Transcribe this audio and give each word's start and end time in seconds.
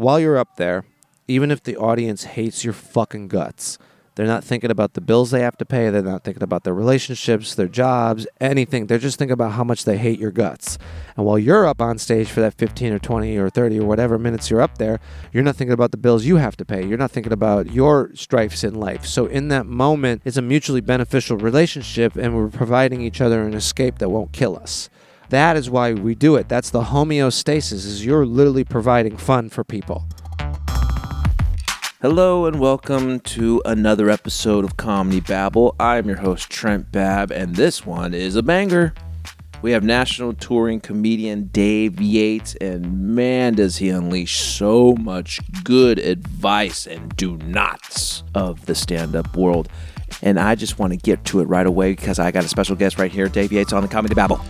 while 0.00 0.18
you're 0.18 0.38
up 0.38 0.56
there, 0.56 0.84
even 1.28 1.50
if 1.50 1.62
the 1.62 1.76
audience 1.76 2.24
hates 2.24 2.64
your 2.64 2.72
fucking 2.72 3.28
guts, 3.28 3.78
they're 4.14 4.26
not 4.26 4.42
thinking 4.42 4.70
about 4.70 4.94
the 4.94 5.00
bills 5.00 5.30
they 5.30 5.42
have 5.42 5.58
to 5.58 5.64
pay. 5.66 5.90
They're 5.90 6.02
not 6.02 6.24
thinking 6.24 6.42
about 6.42 6.64
their 6.64 6.74
relationships, 6.74 7.54
their 7.54 7.68
jobs, 7.68 8.26
anything. 8.40 8.86
They're 8.86 8.98
just 8.98 9.18
thinking 9.18 9.34
about 9.34 9.52
how 9.52 9.64
much 9.64 9.84
they 9.84 9.98
hate 9.98 10.18
your 10.18 10.30
guts. 10.30 10.78
And 11.16 11.26
while 11.26 11.38
you're 11.38 11.66
up 11.66 11.82
on 11.82 11.98
stage 11.98 12.28
for 12.28 12.40
that 12.40 12.54
15 12.54 12.94
or 12.94 12.98
20 12.98 13.36
or 13.36 13.50
30 13.50 13.78
or 13.78 13.86
whatever 13.86 14.18
minutes 14.18 14.50
you're 14.50 14.62
up 14.62 14.78
there, 14.78 15.00
you're 15.32 15.44
not 15.44 15.56
thinking 15.56 15.74
about 15.74 15.90
the 15.90 15.98
bills 15.98 16.24
you 16.24 16.36
have 16.36 16.56
to 16.56 16.64
pay. 16.64 16.84
You're 16.84 16.98
not 16.98 17.10
thinking 17.10 17.32
about 17.32 17.70
your 17.70 18.10
strifes 18.14 18.64
in 18.64 18.74
life. 18.74 19.04
So 19.04 19.26
in 19.26 19.48
that 19.48 19.66
moment, 19.66 20.22
it's 20.24 20.38
a 20.38 20.42
mutually 20.42 20.80
beneficial 20.80 21.36
relationship, 21.36 22.16
and 22.16 22.34
we're 22.34 22.48
providing 22.48 23.02
each 23.02 23.20
other 23.20 23.42
an 23.42 23.54
escape 23.54 23.98
that 23.98 24.08
won't 24.08 24.32
kill 24.32 24.56
us. 24.56 24.88
That 25.30 25.56
is 25.56 25.70
why 25.70 25.92
we 25.92 26.16
do 26.16 26.34
it. 26.34 26.48
That's 26.48 26.70
the 26.70 26.82
homeostasis. 26.82 27.72
Is 27.72 28.04
you're 28.04 28.26
literally 28.26 28.64
providing 28.64 29.16
fun 29.16 29.48
for 29.48 29.62
people. 29.62 30.08
Hello 32.02 32.46
and 32.46 32.58
welcome 32.58 33.20
to 33.20 33.62
another 33.64 34.10
episode 34.10 34.64
of 34.64 34.76
Comedy 34.76 35.20
Babble. 35.20 35.76
I'm 35.78 36.08
your 36.08 36.16
host 36.16 36.50
Trent 36.50 36.90
Babb, 36.90 37.30
and 37.30 37.54
this 37.54 37.86
one 37.86 38.12
is 38.12 38.34
a 38.34 38.42
banger. 38.42 38.92
We 39.62 39.70
have 39.70 39.84
national 39.84 40.32
touring 40.32 40.80
comedian 40.80 41.44
Dave 41.52 42.00
Yates, 42.00 42.56
and 42.56 43.14
man, 43.14 43.54
does 43.54 43.76
he 43.76 43.88
unleash 43.88 44.40
so 44.40 44.96
much 44.98 45.38
good 45.62 46.00
advice 46.00 46.88
and 46.88 47.14
do 47.14 47.36
nots 47.36 48.24
of 48.34 48.66
the 48.66 48.74
stand 48.74 49.14
up 49.14 49.36
world. 49.36 49.68
And 50.22 50.40
I 50.40 50.56
just 50.56 50.80
want 50.80 50.92
to 50.92 50.96
get 50.96 51.24
to 51.26 51.38
it 51.38 51.44
right 51.44 51.68
away 51.68 51.92
because 51.92 52.18
I 52.18 52.32
got 52.32 52.44
a 52.44 52.48
special 52.48 52.74
guest 52.74 52.98
right 52.98 53.12
here, 53.12 53.28
Dave 53.28 53.52
Yates 53.52 53.72
on 53.72 53.82
the 53.82 53.88
Comedy 53.88 54.16
Babble. 54.16 54.40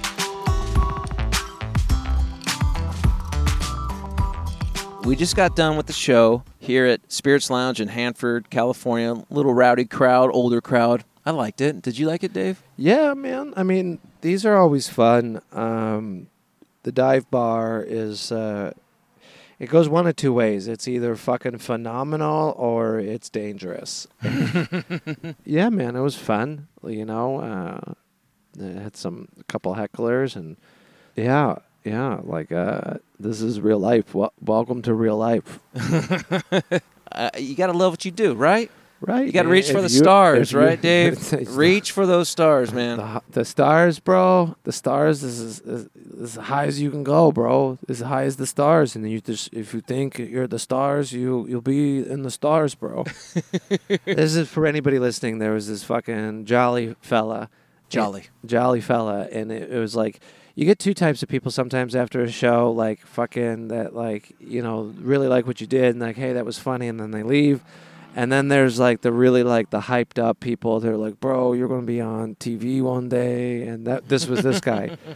We 5.04 5.16
just 5.16 5.34
got 5.34 5.56
done 5.56 5.77
with 5.77 5.86
the 5.86 5.95
show 5.95 6.45
here 6.59 6.84
at 6.84 7.10
Spirits 7.10 7.48
Lounge 7.48 7.80
in 7.80 7.88
Hanford, 7.88 8.50
California. 8.50 9.24
Little 9.30 9.54
rowdy 9.54 9.87
crowd, 9.87 10.30
older 10.32 10.60
crowd. 10.60 11.04
I 11.24 11.30
liked 11.30 11.60
it. 11.60 11.80
Did 11.82 11.98
you 11.98 12.07
like 12.07 12.23
it, 12.23 12.32
Dave? 12.32 12.62
Yeah, 12.76 13.15
man. 13.15 13.54
I 13.57 13.62
mean, 13.62 13.98
these 14.20 14.45
are 14.45 14.57
always 14.57 14.88
fun. 14.88 15.40
Um, 15.52 16.29
the 16.82 16.92
dive 16.92 17.30
bar 17.30 17.82
is. 17.82 18.30
Uh, 18.30 18.73
it 19.59 19.68
goes 19.68 19.88
one 19.88 20.07
of 20.07 20.16
two 20.16 20.32
ways. 20.32 20.68
It's 20.68 20.87
either 20.87 21.16
fucking 21.16 21.59
phenomenal 21.59 22.54
or 22.57 22.98
it's 22.98 23.29
dangerous. 23.29 24.07
yeah, 25.45 25.68
man, 25.68 25.96
it 25.96 26.01
was 26.01 26.16
fun. 26.16 26.68
You 26.82 27.04
know, 27.04 27.40
uh, 27.40 27.95
I 28.62 28.80
had 28.80 28.96
some 28.96 29.29
a 29.38 29.45
couple 29.45 29.74
hecklers 29.74 30.37
and 30.37 30.57
yeah, 31.16 31.57
yeah, 31.84 32.20
like 32.23 32.52
uh, 32.52 32.95
this 33.18 33.40
is 33.40 33.60
real 33.60 33.78
life. 33.78 34.14
Wel- 34.14 34.32
welcome 34.40 34.82
to 34.82 34.95
real 34.95 35.16
life, 35.16 35.60
Uh, 37.12 37.28
you 37.36 37.56
got 37.56 37.66
to 37.66 37.73
love 37.73 37.92
what 37.92 38.04
you 38.04 38.12
do, 38.12 38.34
right? 38.34 38.70
right? 39.00 39.26
You 39.26 39.32
got 39.32 39.42
to 39.42 39.48
reach 39.48 39.73
for 39.73 39.80
the 39.80 39.88
stars, 39.88 40.54
right, 40.54 40.80
Dave? 40.80 41.32
Reach 41.56 41.90
for 41.90 42.06
those 42.06 42.28
stars, 42.28 42.73
man. 42.73 42.98
The, 42.98 43.23
the 43.30 43.45
stars, 43.45 43.98
bro. 43.98 44.54
The 44.62 44.70
stars 44.73 45.24
is, 45.24 45.40
is, 45.40 45.60
is 45.60 45.88
as 46.23 46.34
high 46.36 46.66
as 46.66 46.80
you 46.80 46.88
can 46.90 47.02
go, 47.02 47.32
bro. 47.32 47.78
As 47.88 47.98
high 47.98 48.23
as 48.23 48.36
the 48.36 48.46
stars, 48.46 48.95
and 48.95 49.10
you 49.10 49.20
just 49.20 49.52
if 49.52 49.74
you 49.74 49.80
think 49.80 50.18
you're 50.18 50.46
the 50.46 50.60
stars, 50.60 51.12
you 51.12 51.46
you'll 51.48 51.60
be 51.62 51.98
in 51.98 52.23
the 52.23 52.30
stars, 52.30 52.76
bro. 52.76 53.04
this 54.04 54.36
is 54.36 54.48
for 54.48 54.64
anybody 54.64 55.01
listening. 55.01 55.38
There 55.40 55.52
was 55.52 55.66
this 55.66 55.82
fucking 55.82 56.45
jolly 56.45 56.95
fella, 57.01 57.48
Jolly. 57.88 58.28
jolly 58.46 58.80
fella, 58.80 59.26
and 59.32 59.51
it, 59.51 59.73
it 59.73 59.78
was 59.80 59.96
like 59.96 60.20
you 60.61 60.66
get 60.66 60.79
two 60.79 60.93
types 60.93 61.23
of 61.23 61.29
people 61.30 61.51
sometimes 61.51 61.97
after 61.97 62.21
a 62.21 62.30
show, 62.30 62.71
like 62.71 63.01
fucking 63.07 63.69
that, 63.69 63.95
like 63.95 64.37
you 64.39 64.61
know, 64.61 64.93
really 64.99 65.27
like 65.27 65.47
what 65.47 65.59
you 65.62 65.66
did, 65.66 65.93
and 65.93 66.00
like, 66.00 66.16
hey, 66.16 66.34
that 66.34 66.44
was 66.44 66.59
funny, 66.59 66.87
and 66.87 67.00
then 67.00 67.12
they 67.12 67.22
leave. 67.22 67.65
And 68.15 68.31
then 68.31 68.49
there's 68.49 68.78
like 68.78 69.00
the 69.00 69.11
really 69.11 69.43
like 69.43 69.71
the 69.71 69.81
hyped 69.81 70.22
up 70.22 70.38
people. 70.38 70.78
They're 70.78 70.99
like, 70.99 71.19
bro, 71.19 71.55
you're 71.55 71.66
gonna 71.66 71.87
be 71.87 72.03
on 72.03 72.34
TV 72.34 72.83
one 72.83 73.09
day, 73.09 73.62
and 73.62 73.87
that 73.87 74.10
this 74.10 74.26
was 74.26 74.43
this 74.43 74.60
guy. 74.60 74.99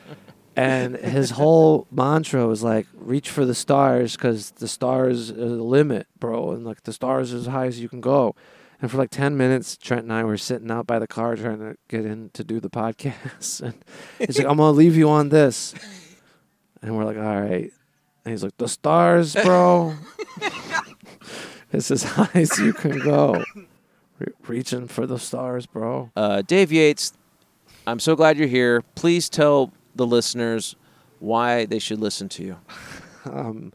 And 0.56 0.94
his 0.94 1.30
whole 1.30 1.88
mantra 1.90 2.46
was 2.46 2.62
like, 2.62 2.86
reach 2.94 3.28
for 3.28 3.44
the 3.44 3.56
stars, 3.56 4.14
because 4.14 4.52
the 4.52 4.68
stars 4.68 5.32
are 5.32 5.34
the 5.34 5.64
limit, 5.64 6.06
bro. 6.20 6.52
And 6.52 6.64
like 6.64 6.84
the 6.84 6.92
stars 6.92 7.34
are 7.34 7.38
as 7.38 7.46
high 7.46 7.66
as 7.66 7.80
you 7.80 7.88
can 7.88 8.00
go. 8.00 8.36
And 8.84 8.90
for 8.90 8.98
like 8.98 9.08
10 9.08 9.38
minutes, 9.38 9.78
Trent 9.78 10.02
and 10.02 10.12
I 10.12 10.24
were 10.24 10.36
sitting 10.36 10.70
out 10.70 10.86
by 10.86 10.98
the 10.98 11.06
car 11.06 11.36
trying 11.36 11.58
to 11.60 11.74
get 11.88 12.04
in 12.04 12.28
to 12.34 12.44
do 12.44 12.60
the 12.60 12.68
podcast. 12.68 13.62
And 14.18 14.28
he's 14.28 14.36
like, 14.36 14.46
I'm 14.46 14.58
going 14.58 14.74
to 14.74 14.76
leave 14.76 14.94
you 14.94 15.08
on 15.08 15.30
this. 15.30 15.74
And 16.82 16.94
we're 16.94 17.06
like, 17.06 17.16
all 17.16 17.40
right. 17.40 17.72
And 18.24 18.32
he's 18.32 18.44
like, 18.44 18.58
the 18.58 18.68
stars, 18.68 19.36
bro. 19.36 19.94
it's 21.72 21.90
as 21.90 22.02
high 22.02 22.28
as 22.34 22.58
you 22.58 22.74
can 22.74 22.98
go. 22.98 23.42
Re- 24.18 24.32
reaching 24.48 24.86
for 24.86 25.06
the 25.06 25.18
stars, 25.18 25.64
bro. 25.64 26.10
Uh, 26.14 26.42
Dave 26.42 26.70
Yates, 26.70 27.14
I'm 27.86 27.98
so 27.98 28.14
glad 28.14 28.36
you're 28.36 28.48
here. 28.48 28.82
Please 28.96 29.30
tell 29.30 29.72
the 29.96 30.04
listeners 30.04 30.76
why 31.20 31.64
they 31.64 31.78
should 31.78 32.00
listen 32.00 32.28
to 32.28 32.44
you. 32.44 32.58
Um, 33.24 33.72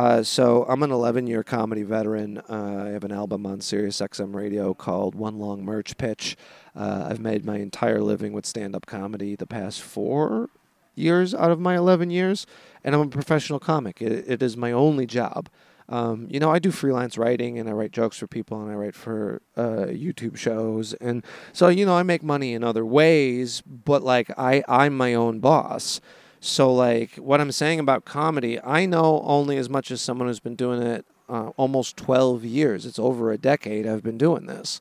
uh, 0.00 0.22
so 0.22 0.64
I'm 0.66 0.82
an 0.82 0.90
11 0.90 1.26
year 1.26 1.42
comedy 1.42 1.82
veteran. 1.82 2.38
Uh, 2.48 2.84
I 2.86 2.88
have 2.88 3.04
an 3.04 3.12
album 3.12 3.44
on 3.44 3.60
Sirius 3.60 4.00
XM 4.00 4.34
radio 4.34 4.72
called 4.72 5.14
One 5.14 5.38
Long 5.38 5.62
Merch 5.62 5.98
Pitch. 5.98 6.38
Uh, 6.74 7.08
I've 7.10 7.20
made 7.20 7.44
my 7.44 7.58
entire 7.58 8.00
living 8.00 8.32
with 8.32 8.46
stand 8.46 8.74
up 8.74 8.86
comedy 8.86 9.36
the 9.36 9.46
past 9.46 9.82
four 9.82 10.48
years 10.94 11.34
out 11.34 11.50
of 11.50 11.60
my 11.60 11.76
11 11.76 12.08
years, 12.08 12.46
and 12.82 12.94
I'm 12.94 13.02
a 13.02 13.08
professional 13.08 13.58
comic. 13.58 14.00
It, 14.00 14.24
it 14.26 14.42
is 14.42 14.56
my 14.56 14.72
only 14.72 15.04
job. 15.04 15.50
Um, 15.90 16.28
you 16.30 16.40
know, 16.40 16.50
I 16.50 16.60
do 16.60 16.70
freelance 16.70 17.18
writing 17.18 17.58
and 17.58 17.68
I 17.68 17.72
write 17.72 17.92
jokes 17.92 18.16
for 18.16 18.26
people 18.26 18.62
and 18.62 18.70
I 18.70 18.76
write 18.76 18.94
for 18.94 19.42
uh, 19.54 19.88
YouTube 19.90 20.38
shows. 20.38 20.94
And 20.94 21.22
so, 21.52 21.68
you 21.68 21.84
know, 21.84 21.94
I 21.94 22.04
make 22.04 22.22
money 22.22 22.54
in 22.54 22.64
other 22.64 22.86
ways, 22.86 23.60
but 23.66 24.02
like 24.02 24.30
I, 24.38 24.62
I'm 24.66 24.96
my 24.96 25.12
own 25.12 25.40
boss. 25.40 26.00
So, 26.42 26.72
like, 26.72 27.16
what 27.16 27.38
I'm 27.38 27.52
saying 27.52 27.80
about 27.80 28.06
comedy, 28.06 28.58
I 28.62 28.86
know 28.86 29.20
only 29.26 29.58
as 29.58 29.68
much 29.68 29.90
as 29.90 30.00
someone 30.00 30.26
who's 30.26 30.40
been 30.40 30.56
doing 30.56 30.80
it 30.80 31.04
uh, 31.28 31.50
almost 31.58 31.98
12 31.98 32.44
years. 32.44 32.86
It's 32.86 32.98
over 32.98 33.30
a 33.30 33.36
decade 33.36 33.86
I've 33.86 34.02
been 34.02 34.16
doing 34.16 34.46
this. 34.46 34.80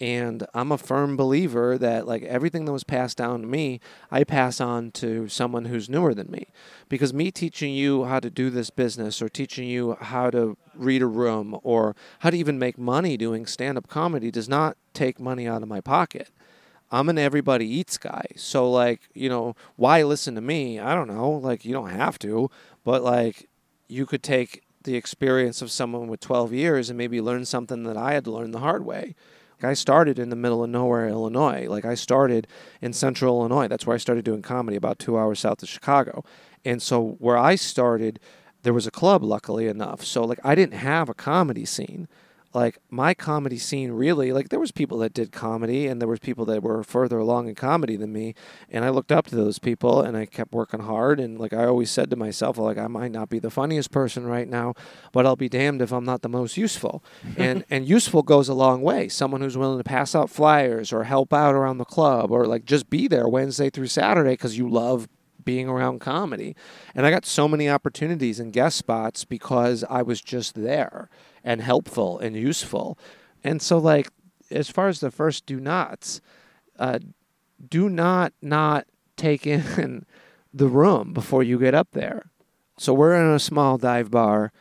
And 0.00 0.46
I'm 0.54 0.70
a 0.70 0.78
firm 0.78 1.16
believer 1.16 1.76
that, 1.76 2.06
like, 2.06 2.22
everything 2.22 2.64
that 2.64 2.72
was 2.72 2.84
passed 2.84 3.18
down 3.18 3.40
to 3.40 3.46
me, 3.48 3.80
I 4.10 4.22
pass 4.22 4.60
on 4.60 4.92
to 4.92 5.28
someone 5.28 5.64
who's 5.64 5.90
newer 5.90 6.14
than 6.14 6.30
me. 6.30 6.46
Because 6.88 7.12
me 7.12 7.32
teaching 7.32 7.74
you 7.74 8.04
how 8.04 8.20
to 8.20 8.30
do 8.30 8.48
this 8.48 8.70
business 8.70 9.20
or 9.20 9.28
teaching 9.28 9.68
you 9.68 9.96
how 10.00 10.30
to 10.30 10.56
read 10.76 11.02
a 11.02 11.06
room 11.06 11.58
or 11.64 11.96
how 12.20 12.30
to 12.30 12.36
even 12.36 12.58
make 12.58 12.78
money 12.78 13.16
doing 13.16 13.46
stand 13.46 13.76
up 13.76 13.88
comedy 13.88 14.30
does 14.30 14.48
not 14.48 14.76
take 14.94 15.18
money 15.18 15.46
out 15.46 15.60
of 15.60 15.68
my 15.68 15.80
pocket. 15.80 16.30
I'm 16.90 17.08
an 17.08 17.18
everybody 17.18 17.66
eats 17.66 17.98
guy. 17.98 18.26
So 18.36 18.70
like, 18.70 19.00
you 19.14 19.28
know, 19.28 19.54
why 19.76 20.02
listen 20.02 20.34
to 20.34 20.40
me? 20.40 20.78
I 20.78 20.94
don't 20.94 21.08
know. 21.08 21.30
Like 21.30 21.64
you 21.64 21.72
don't 21.72 21.90
have 21.90 22.18
to, 22.20 22.50
but 22.84 23.02
like 23.02 23.48
you 23.88 24.06
could 24.06 24.22
take 24.22 24.62
the 24.82 24.96
experience 24.96 25.62
of 25.62 25.70
someone 25.70 26.08
with 26.08 26.20
12 26.20 26.52
years 26.52 26.88
and 26.88 26.96
maybe 26.96 27.20
learn 27.20 27.44
something 27.44 27.82
that 27.84 27.96
I 27.96 28.14
had 28.14 28.24
to 28.24 28.30
learn 28.30 28.50
the 28.50 28.60
hard 28.60 28.84
way. 28.84 29.14
Like 29.60 29.70
I 29.70 29.74
started 29.74 30.18
in 30.18 30.30
the 30.30 30.36
middle 30.36 30.64
of 30.64 30.70
nowhere, 30.70 31.06
Illinois. 31.06 31.66
Like 31.68 31.84
I 31.84 31.94
started 31.94 32.46
in 32.80 32.92
central 32.92 33.40
Illinois. 33.40 33.68
That's 33.68 33.86
where 33.86 33.94
I 33.94 33.98
started 33.98 34.24
doing 34.24 34.42
comedy 34.42 34.76
about 34.76 34.98
2 34.98 35.18
hours 35.18 35.40
south 35.40 35.62
of 35.62 35.68
Chicago. 35.68 36.24
And 36.64 36.80
so 36.80 37.16
where 37.18 37.36
I 37.36 37.56
started, 37.56 38.20
there 38.62 38.72
was 38.72 38.86
a 38.86 38.90
club 38.90 39.22
luckily 39.22 39.66
enough. 39.66 40.02
So 40.02 40.24
like 40.24 40.40
I 40.42 40.54
didn't 40.54 40.78
have 40.78 41.08
a 41.08 41.14
comedy 41.14 41.64
scene 41.66 42.08
like 42.52 42.78
my 42.90 43.14
comedy 43.14 43.58
scene 43.58 43.92
really 43.92 44.32
like 44.32 44.48
there 44.48 44.58
was 44.58 44.72
people 44.72 44.98
that 44.98 45.14
did 45.14 45.30
comedy 45.30 45.86
and 45.86 46.00
there 46.00 46.08
was 46.08 46.18
people 46.18 46.44
that 46.46 46.62
were 46.62 46.82
further 46.82 47.18
along 47.18 47.48
in 47.48 47.54
comedy 47.54 47.96
than 47.96 48.12
me. 48.12 48.34
And 48.68 48.84
i 48.84 48.88
looked 48.88 49.12
up 49.12 49.26
to 49.28 49.36
those 49.36 49.58
people 49.58 50.02
and 50.02 50.16
i 50.16 50.26
kept 50.26 50.52
working 50.52 50.80
hard. 50.80 51.20
And 51.20 51.38
like 51.38 51.52
i 51.52 51.64
always 51.64 51.90
said 51.90 52.10
to 52.10 52.16
myself 52.16 52.58
like 52.58 52.78
i 52.78 52.88
might 52.88 53.12
not 53.12 53.28
be 53.28 53.38
the 53.38 53.50
funniest 53.50 53.90
person 53.90 54.26
right 54.26 54.48
now 54.48 54.74
but 55.12 55.26
i'll 55.26 55.36
be 55.36 55.48
damned 55.48 55.82
if 55.82 55.92
i'm 55.92 56.04
not 56.04 56.22
the 56.22 56.28
most 56.28 56.56
useful. 56.56 57.02
And 57.36 57.64
and 57.70 57.88
useful 57.88 58.22
goes 58.22 58.48
a 58.48 58.54
long 58.54 58.82
way. 58.82 59.08
Someone 59.08 59.40
who's 59.40 59.56
willing 59.56 59.78
to 59.78 59.84
pass 59.84 60.14
out 60.14 60.30
flyers 60.30 60.92
or 60.92 61.04
help 61.04 61.32
out 61.32 61.54
around 61.54 61.78
the 61.78 61.84
club 61.84 62.30
or 62.30 62.46
like 62.46 62.64
just 62.64 62.90
be 62.90 63.08
there 63.08 63.28
wednesday 63.28 63.70
through 63.70 63.86
saturday 63.86 64.32
because 64.32 64.58
you 64.58 64.68
love 64.68 65.08
being 65.44 65.68
around 65.68 66.00
comedy. 66.00 66.54
And 66.94 67.06
I 67.06 67.10
got 67.10 67.24
so 67.24 67.48
many 67.48 67.68
opportunities 67.68 68.38
and 68.38 68.52
guest 68.52 68.76
spots 68.76 69.24
because 69.24 69.84
I 69.88 70.02
was 70.02 70.20
just 70.20 70.54
there 70.54 71.08
and 71.44 71.60
helpful 71.60 72.18
and 72.18 72.36
useful. 72.36 72.98
And 73.42 73.60
so, 73.60 73.78
like, 73.78 74.08
as 74.50 74.68
far 74.68 74.88
as 74.88 75.00
the 75.00 75.10
first 75.10 75.46
do 75.46 75.60
nots, 75.60 76.20
uh, 76.78 76.98
do 77.68 77.88
not 77.88 78.32
not 78.40 78.86
take 79.16 79.46
in 79.46 80.06
the 80.54 80.68
room 80.68 81.12
before 81.12 81.42
you 81.42 81.58
get 81.58 81.74
up 81.74 81.88
there. 81.92 82.30
So 82.78 82.94
we're 82.94 83.14
in 83.14 83.34
a 83.34 83.38
small 83.38 83.76
dive 83.76 84.10
bar 84.10 84.52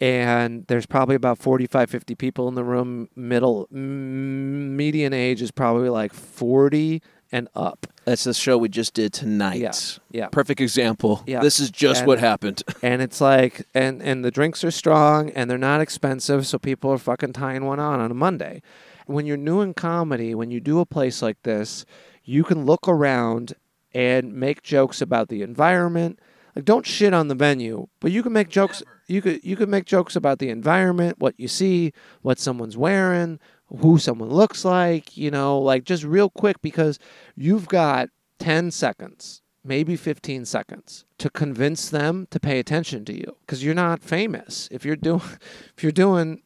and 0.00 0.64
there's 0.66 0.86
probably 0.86 1.14
about 1.14 1.38
45 1.38 1.90
50 1.90 2.14
people 2.14 2.48
in 2.48 2.54
the 2.54 2.64
room 2.64 3.08
middle 3.16 3.66
median 3.70 5.12
age 5.12 5.42
is 5.42 5.50
probably 5.50 5.88
like 5.88 6.12
40 6.12 7.02
and 7.30 7.48
up. 7.54 7.86
That's 8.04 8.24
the 8.24 8.32
show 8.34 8.56
we 8.56 8.68
just 8.68 8.94
did 8.94 9.12
tonight. 9.12 9.60
Yeah, 9.60 9.72
yeah. 10.10 10.28
Perfect 10.28 10.60
example. 10.60 11.22
Yeah. 11.26 11.40
This 11.40 11.60
is 11.60 11.70
just 11.70 12.00
And- 12.00 12.06
what 12.08 12.18
happened. 12.18 12.62
and 12.82 13.02
it's 13.02 13.20
like 13.20 13.66
and 13.74 14.02
and 14.02 14.24
the 14.24 14.30
drinks 14.30 14.64
are 14.64 14.70
strong 14.70 15.30
and 15.30 15.50
they're 15.50 15.58
not 15.58 15.80
expensive 15.80 16.46
so 16.46 16.58
people 16.58 16.90
are 16.90 16.98
fucking 16.98 17.32
tying 17.34 17.64
one 17.64 17.78
on 17.80 18.00
on 18.00 18.10
a 18.10 18.14
monday 18.14 18.62
when 19.06 19.26
you're 19.26 19.36
new 19.36 19.60
in 19.60 19.74
comedy 19.74 20.34
when 20.34 20.50
you 20.50 20.60
do 20.60 20.80
a 20.80 20.86
place 20.86 21.20
like 21.22 21.42
this 21.42 21.84
you 22.24 22.44
can 22.44 22.64
look 22.66 22.86
around 22.88 23.54
and 23.94 24.32
make 24.34 24.62
jokes 24.62 25.00
about 25.00 25.28
the 25.28 25.42
environment 25.42 26.18
like 26.54 26.64
don't 26.64 26.86
shit 26.86 27.12
on 27.14 27.28
the 27.28 27.34
venue 27.34 27.86
but 28.00 28.10
you 28.12 28.22
can 28.22 28.32
make 28.32 28.48
jokes 28.48 28.82
you 29.06 29.20
could 29.22 29.42
you 29.42 29.56
could 29.56 29.68
make 29.68 29.84
jokes 29.86 30.14
about 30.16 30.38
the 30.38 30.50
environment 30.50 31.18
what 31.18 31.34
you 31.38 31.48
see 31.48 31.92
what 32.22 32.38
someone's 32.38 32.76
wearing 32.76 33.38
who 33.80 33.98
someone 33.98 34.30
looks 34.30 34.64
like 34.64 35.16
you 35.16 35.30
know 35.30 35.58
like 35.58 35.84
just 35.84 36.04
real 36.04 36.30
quick 36.30 36.60
because 36.62 36.98
you've 37.36 37.68
got 37.68 38.08
10 38.38 38.70
seconds 38.70 39.42
maybe 39.64 39.96
15 39.96 40.44
seconds 40.44 41.04
to 41.18 41.30
convince 41.30 41.90
them 41.90 42.26
to 42.30 42.40
pay 42.40 42.58
attention 42.58 43.04
to 43.04 43.12
you 43.12 43.36
because 43.40 43.62
you're 43.62 43.74
not 43.74 44.02
famous. 44.02 44.68
If 44.72 44.84
you're 44.84 44.96
doing 44.96 45.20
if 45.76 45.82
you're 45.82 45.92
doing 45.92 46.42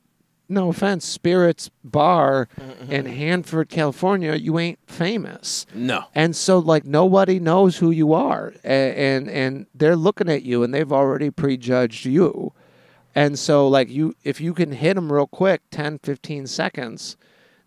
no 0.48 0.68
offense 0.68 1.06
spirits 1.06 1.70
bar 1.82 2.46
in 2.90 3.06
hanford 3.06 3.70
california 3.70 4.34
you 4.34 4.58
ain't 4.58 4.78
famous. 4.86 5.64
No. 5.72 6.04
and 6.14 6.36
so 6.36 6.58
like 6.58 6.84
nobody 6.84 7.38
knows 7.38 7.78
who 7.78 7.90
you 7.90 8.12
are 8.12 8.52
and, 8.62 8.94
and 8.96 9.30
and 9.30 9.66
they're 9.74 9.96
looking 9.96 10.28
at 10.28 10.42
you 10.42 10.62
and 10.62 10.74
they've 10.74 10.92
already 10.92 11.30
prejudged 11.30 12.04
you 12.04 12.52
and 13.14 13.38
so 13.38 13.66
like 13.66 13.88
you 13.88 14.14
if 14.24 14.40
you 14.40 14.54
can 14.54 14.72
hit 14.72 14.94
them 14.94 15.12
real 15.12 15.26
quick 15.26 15.62
10 15.70 15.98
15 15.98 16.46
seconds 16.46 17.16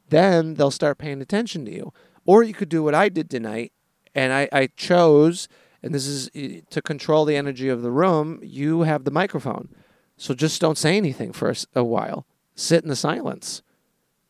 then 0.10 0.56
they'll 0.56 0.72
start 0.72 0.98
paying 0.98 1.22
attention 1.22 1.66
to 1.66 1.72
you 1.72 1.94
or 2.26 2.44
you 2.44 2.54
could 2.54 2.70
do 2.70 2.84
what 2.84 2.96
i 2.96 3.10
did 3.10 3.30
tonight 3.30 3.72
and 4.14 4.34
i, 4.34 4.48
I 4.52 4.68
chose 4.76 5.48
and 5.84 5.94
this 5.94 6.08
is 6.08 6.30
eh, 6.36 6.62
to 6.70 6.82
control 6.82 7.26
the 7.26 7.36
energy 7.36 7.70
of 7.70 7.82
the 7.82 7.92
room 7.92 8.40
you 8.42 8.82
have 8.82 9.04
the 9.04 9.12
microphone 9.12 9.70
so 10.18 10.34
just 10.34 10.62
don't 10.62 10.78
say 10.78 10.98
anything 10.98 11.34
for 11.34 11.54
a 11.74 11.84
while 11.84 12.26
sit 12.56 12.84
in 12.84 12.90
the 12.90 12.96
silence 12.96 13.62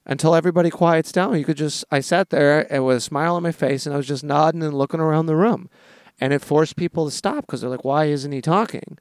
until 0.06 0.36
everybody 0.36 0.70
quiets 0.70 1.12
down. 1.12 1.38
You 1.38 1.46
could 1.46 1.58
just, 1.58 1.84
I 1.92 2.00
sat 2.00 2.30
there 2.30 2.72
and 2.72 2.86
with 2.86 2.98
a 2.98 3.02
smile 3.02 3.36
on 3.36 3.44
my 3.44 3.52
face 3.52 3.86
and 3.86 3.94
I 3.94 3.98
was 3.98 4.08
just 4.08 4.24
nodding 4.24 4.64
and 4.64 4.78
looking 4.78 5.00
around 5.00 5.26
the 5.26 5.36
room. 5.36 5.70
And 6.20 6.32
it 6.32 6.42
forced 6.42 6.76
people 6.76 7.06
to 7.06 7.12
stop 7.12 7.46
because 7.46 7.62
they're 7.62 7.70
like, 7.70 7.84
why 7.84 8.06
isn't 8.06 8.32
he 8.32 8.42
talking? 8.42 8.98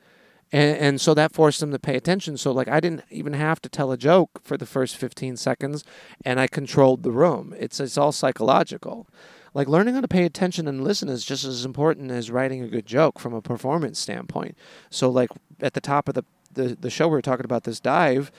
And, 0.52 0.76
and 0.78 1.00
so 1.00 1.14
that 1.14 1.32
forced 1.32 1.60
them 1.60 1.72
to 1.72 1.78
pay 1.78 1.96
attention. 1.96 2.36
So, 2.36 2.52
like, 2.52 2.68
I 2.68 2.80
didn't 2.80 3.02
even 3.10 3.32
have 3.32 3.60
to 3.62 3.68
tell 3.68 3.92
a 3.92 3.96
joke 3.96 4.40
for 4.42 4.56
the 4.56 4.66
first 4.66 4.96
15 4.96 5.36
seconds 5.36 5.84
and 6.24 6.38
I 6.38 6.46
controlled 6.46 7.02
the 7.02 7.10
room. 7.10 7.54
It's, 7.58 7.80
it's 7.80 7.98
all 7.98 8.12
psychological. 8.12 9.08
Like, 9.52 9.68
learning 9.68 9.94
how 9.94 10.00
to 10.00 10.08
pay 10.08 10.24
attention 10.24 10.66
and 10.66 10.82
listen 10.82 11.08
is 11.08 11.24
just 11.24 11.44
as 11.44 11.64
important 11.64 12.10
as 12.10 12.30
writing 12.30 12.62
a 12.62 12.68
good 12.68 12.86
joke 12.86 13.18
from 13.18 13.34
a 13.34 13.42
performance 13.42 13.98
standpoint. 13.98 14.56
So, 14.90 15.08
like, 15.08 15.30
at 15.60 15.74
the 15.74 15.80
top 15.80 16.08
of 16.08 16.14
the, 16.14 16.24
the, 16.52 16.76
the 16.80 16.90
show, 16.90 17.06
we 17.06 17.12
were 17.12 17.22
talking 17.22 17.44
about 17.44 17.64
this 17.64 17.80
dive. 17.80 18.32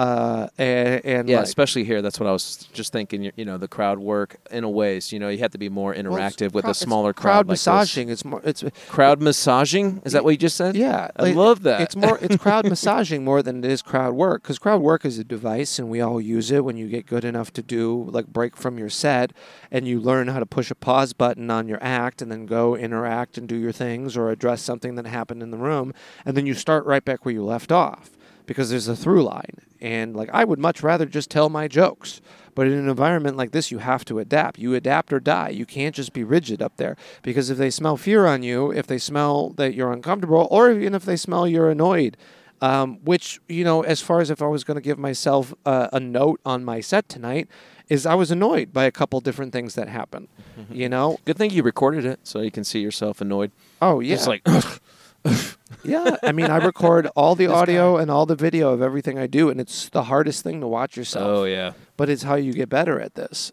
Uh, 0.00 0.48
and, 0.56 1.04
and 1.04 1.28
Yeah, 1.28 1.36
like, 1.38 1.44
especially 1.44 1.84
here. 1.84 2.00
That's 2.00 2.18
what 2.18 2.26
I 2.28 2.32
was 2.32 2.56
just 2.72 2.90
thinking. 2.92 3.22
You- 3.36 3.44
know, 3.44 3.58
the 3.58 3.68
crowd 3.68 3.98
work 3.98 4.36
in 4.50 4.64
a 4.64 4.70
way. 4.70 5.00
So, 5.00 5.14
you 5.16 5.20
know, 5.20 5.28
you 5.28 5.38
have 5.38 5.50
to 5.52 5.58
be 5.58 5.68
more 5.68 5.92
Well, 5.94 6.02
interactive 6.02 6.52
with 6.52 6.64
crowd- 6.64 6.70
a 6.70 6.74
smaller 6.74 7.12
crowd 7.12 7.22
crowd. 7.22 7.48
like 7.48 7.52
this. 7.54 7.66
massaging. 7.66 8.08
It's 8.08 8.24
more. 8.24 8.40
It's 8.44 8.64
Crowd 8.88 9.20
massaging? 9.20 10.00
Is 10.04 10.12
that 10.12 10.24
what 10.24 10.30
you 10.30 10.36
just 10.38 10.56
said? 10.56 10.74
yeah. 10.76 11.08
I 11.16 11.22
like, 11.22 11.34
love 11.36 11.62
that. 11.64 11.80
It's 11.82 11.96
more. 11.96 12.18
It's 12.22 12.36
crowd 12.36 12.64
massaging 12.68 13.24
more 13.24 13.42
than 13.42 13.62
it 13.64 13.70
is 13.70 13.82
crowd 13.82 14.14
work 14.14 14.42
because 14.42 14.58
crowd 14.58 14.80
work 14.80 15.04
is 15.04 15.18
a 15.18 15.24
device 15.24 15.78
and 15.78 15.90
we 15.90 16.00
all 16.00 16.20
use 16.20 16.50
it 16.50 16.64
when 16.64 16.76
you 16.76 16.88
get 16.88 17.06
good 17.06 17.24
enough 17.24 17.52
to 17.54 17.62
do 17.62 18.08
like 18.10 18.26
break 18.28 18.56
from 18.56 18.78
your 18.78 18.88
set 18.90 19.32
and 19.70 19.86
you 19.86 20.00
learn 20.00 20.28
how 20.28 20.38
to 20.38 20.46
push 20.46 20.70
a 20.70 20.74
pause 20.74 21.12
button 21.12 21.50
on 21.50 21.68
your 21.68 21.78
act 21.82 22.22
and 22.22 22.30
then 22.32 22.46
go 22.46 22.74
interact 22.76 23.36
and 23.36 23.48
do 23.48 23.56
your 23.56 23.72
things 23.72 24.16
or 24.16 24.30
address 24.30 24.62
something 24.62 24.94
that 24.94 25.06
happened 25.06 25.42
in 25.42 25.50
the 25.50 25.58
room 25.58 25.92
and 26.24 26.36
then 26.36 26.46
you 26.46 26.54
start 26.54 26.84
right 26.86 27.04
back 27.04 27.24
where 27.24 27.34
you 27.34 27.44
left 27.44 27.70
off 27.72 28.10
because 28.50 28.68
there's 28.68 28.88
a 28.88 28.96
through 28.96 29.22
line 29.22 29.60
and 29.80 30.16
like 30.16 30.28
I 30.32 30.42
would 30.42 30.58
much 30.58 30.82
rather 30.82 31.06
just 31.06 31.30
tell 31.30 31.48
my 31.48 31.68
jokes. 31.68 32.20
But 32.56 32.66
in 32.66 32.72
an 32.72 32.88
environment 32.88 33.36
like 33.36 33.52
this, 33.52 33.70
you 33.70 33.78
have 33.78 34.04
to 34.06 34.18
adapt. 34.18 34.58
You 34.58 34.74
adapt 34.74 35.12
or 35.12 35.20
die. 35.20 35.50
You 35.50 35.64
can't 35.64 35.94
just 35.94 36.12
be 36.12 36.24
rigid 36.24 36.60
up 36.60 36.76
there 36.76 36.96
because 37.22 37.48
if 37.48 37.58
they 37.58 37.70
smell 37.70 37.96
fear 37.96 38.26
on 38.26 38.42
you, 38.42 38.72
if 38.72 38.88
they 38.88 38.98
smell 38.98 39.50
that 39.50 39.74
you're 39.74 39.92
uncomfortable, 39.92 40.48
or 40.50 40.72
even 40.72 40.96
if 40.96 41.04
they 41.04 41.14
smell 41.14 41.46
you're 41.46 41.70
annoyed, 41.70 42.16
um, 42.60 42.98
which 43.04 43.40
you 43.48 43.62
know, 43.62 43.84
as 43.84 44.00
far 44.00 44.20
as 44.20 44.30
if 44.30 44.42
I 44.42 44.48
was 44.48 44.64
going 44.64 44.74
to 44.74 44.80
give 44.80 44.98
myself 44.98 45.54
uh, 45.64 45.86
a 45.92 46.00
note 46.00 46.40
on 46.44 46.64
my 46.64 46.80
set 46.80 47.08
tonight, 47.08 47.46
is 47.88 48.04
I 48.04 48.16
was 48.16 48.32
annoyed 48.32 48.72
by 48.72 48.82
a 48.82 48.90
couple 48.90 49.20
different 49.20 49.52
things 49.52 49.76
that 49.76 49.88
happened. 49.88 50.26
You 50.70 50.88
know? 50.88 51.20
Good 51.24 51.38
thing 51.38 51.50
you 51.50 51.62
recorded 51.62 52.04
it 52.04 52.18
so 52.24 52.40
you 52.40 52.50
can 52.50 52.64
see 52.64 52.80
yourself 52.80 53.20
annoyed. 53.20 53.52
Oh 53.80 54.00
yeah. 54.00 54.14
It's 54.14 54.26
like, 54.26 54.42
Yeah, 55.82 56.16
I 56.22 56.32
mean, 56.32 56.46
I 56.50 56.58
record 56.58 57.06
all 57.16 57.34
the 57.34 57.46
audio 57.46 57.96
and 57.96 58.10
all 58.10 58.26
the 58.26 58.36
video 58.36 58.70
of 58.74 58.82
everything 58.82 59.18
I 59.18 59.26
do, 59.26 59.48
and 59.48 59.58
it's 59.58 59.88
the 59.88 60.04
hardest 60.04 60.42
thing 60.44 60.60
to 60.60 60.66
watch 60.66 60.94
yourself. 60.94 61.26
oh, 61.26 61.44
yeah. 61.44 61.72
but 61.96 62.10
it's 62.10 62.22
how 62.22 62.34
you 62.34 62.52
get 62.52 62.68
better 62.68 63.00
at 63.00 63.14
this. 63.14 63.50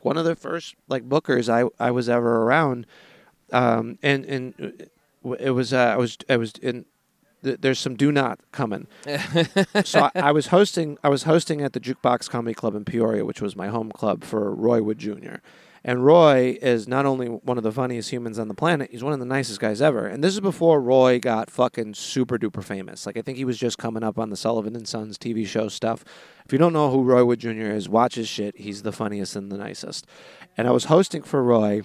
One 0.00 0.16
of 0.18 0.24
the 0.24 0.34
first 0.34 0.74
like 0.88 1.08
bookers 1.08 1.48
I 1.48 1.68
I 1.82 1.90
was 1.92 2.08
ever 2.08 2.42
around, 2.42 2.86
um, 3.52 3.98
and 4.02 4.24
and 4.24 4.84
uh, 5.24 5.30
it 5.38 5.50
was 5.50 5.72
uh, 5.72 5.78
I 5.78 5.96
was 5.96 6.18
I 6.28 6.36
was 6.36 6.52
in. 6.60 6.84
th- 7.42 7.58
There's 7.60 7.78
some 7.78 7.94
do 7.94 8.10
not 8.12 8.40
coming. 8.52 8.86
so 9.84 10.10
I, 10.14 10.28
I 10.28 10.32
was 10.32 10.48
hosting. 10.48 10.98
I 11.04 11.08
was 11.08 11.22
hosting 11.22 11.62
at 11.62 11.72
the 11.74 11.80
Jukebox 11.80 12.28
Comedy 12.28 12.54
Club 12.54 12.74
in 12.74 12.84
Peoria, 12.84 13.24
which 13.24 13.40
was 13.40 13.54
my 13.56 13.68
home 13.68 13.90
club 13.92 14.24
for 14.24 14.52
Roy 14.54 14.82
Wood 14.82 14.98
Jr. 14.98 15.36
And 15.86 16.02
Roy 16.02 16.56
is 16.62 16.88
not 16.88 17.04
only 17.04 17.26
one 17.26 17.58
of 17.58 17.62
the 17.62 17.70
funniest 17.70 18.10
humans 18.10 18.38
on 18.38 18.48
the 18.48 18.54
planet, 18.54 18.90
he's 18.90 19.04
one 19.04 19.12
of 19.12 19.18
the 19.18 19.26
nicest 19.26 19.60
guys 19.60 19.82
ever. 19.82 20.06
And 20.06 20.24
this 20.24 20.32
is 20.32 20.40
before 20.40 20.80
Roy 20.80 21.18
got 21.18 21.50
fucking 21.50 21.92
super 21.92 22.38
duper 22.38 22.64
famous. 22.64 23.04
Like 23.04 23.18
I 23.18 23.22
think 23.22 23.36
he 23.36 23.44
was 23.44 23.58
just 23.58 23.76
coming 23.76 24.02
up 24.02 24.18
on 24.18 24.30
the 24.30 24.36
Sullivan 24.36 24.74
and 24.74 24.88
Sons 24.88 25.18
TV 25.18 25.46
show 25.46 25.68
stuff. 25.68 26.02
If 26.46 26.52
you 26.52 26.58
don't 26.58 26.72
know 26.72 26.90
who 26.90 27.02
Roy 27.02 27.22
Wood 27.24 27.40
Jr. 27.40 27.72
is, 27.72 27.86
watch 27.86 28.14
his 28.14 28.28
shit. 28.28 28.56
He's 28.56 28.82
the 28.82 28.92
funniest 28.92 29.36
and 29.36 29.52
the 29.52 29.58
nicest. 29.58 30.06
And 30.56 30.66
I 30.66 30.70
was 30.70 30.86
hosting 30.86 31.22
for 31.22 31.42
Roy 31.42 31.82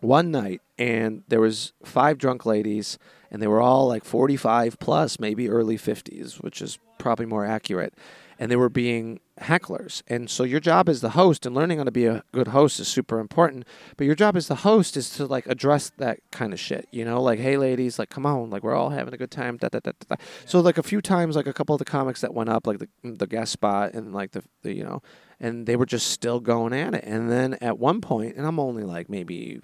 one 0.00 0.30
night 0.30 0.60
and 0.78 1.24
there 1.28 1.40
was 1.40 1.72
five 1.84 2.16
drunk 2.16 2.46
ladies 2.46 2.98
and 3.30 3.42
they 3.42 3.46
were 3.46 3.60
all 3.60 3.86
like 3.86 4.04
45 4.04 4.78
plus 4.78 5.20
maybe 5.20 5.48
early 5.48 5.76
50s 5.76 6.42
which 6.42 6.62
is 6.62 6.78
probably 6.98 7.26
more 7.26 7.44
accurate 7.44 7.92
and 8.40 8.50
they 8.50 8.56
were 8.56 8.68
being 8.70 9.20
hecklers. 9.40 10.02
And 10.08 10.28
so 10.28 10.42
your 10.42 10.58
job 10.58 10.88
as 10.88 11.02
the 11.02 11.10
host 11.10 11.46
and 11.46 11.54
learning 11.54 11.78
how 11.78 11.84
to 11.84 11.92
be 11.92 12.06
a 12.06 12.24
good 12.32 12.48
host 12.48 12.80
is 12.80 12.88
super 12.88 13.20
important 13.20 13.66
but 13.96 14.04
your 14.04 14.16
job 14.16 14.36
as 14.36 14.48
the 14.48 14.56
host 14.56 14.96
is 14.96 15.10
to 15.10 15.26
like 15.26 15.46
address 15.46 15.92
that 15.98 16.18
kind 16.32 16.52
of 16.52 16.58
shit 16.58 16.88
you 16.90 17.04
know? 17.04 17.22
Like 17.22 17.38
hey 17.38 17.56
ladies 17.56 17.98
like 17.98 18.10
come 18.10 18.26
on 18.26 18.50
like 18.50 18.64
we're 18.64 18.74
all 18.74 18.90
having 18.90 19.14
a 19.14 19.18
good 19.18 19.30
time 19.30 19.56
da, 19.56 19.68
da, 19.68 19.78
da, 19.78 19.92
da, 19.92 20.16
da. 20.16 20.22
so 20.44 20.60
like 20.60 20.78
a 20.78 20.82
few 20.82 21.00
times 21.00 21.36
like 21.36 21.46
a 21.46 21.52
couple 21.52 21.74
of 21.74 21.78
the 21.78 21.84
comics 21.84 22.22
that 22.22 22.34
went 22.34 22.50
up 22.50 22.66
like 22.66 22.78
the, 22.78 22.88
the 23.04 23.26
guest 23.26 23.52
spot 23.52 23.94
and 23.94 24.12
like 24.12 24.32
the, 24.32 24.42
the 24.62 24.74
you 24.74 24.82
know 24.82 25.00
and 25.38 25.66
they 25.66 25.76
were 25.76 25.86
just 25.86 26.08
still 26.08 26.38
going 26.38 26.74
at 26.74 26.94
it. 26.94 27.04
And 27.04 27.30
then 27.30 27.54
at 27.60 27.78
one 27.78 28.00
point 28.00 28.36
and 28.36 28.46
i'm 28.46 28.58
only 28.58 28.82
like 28.82 29.08
maybe 29.08 29.60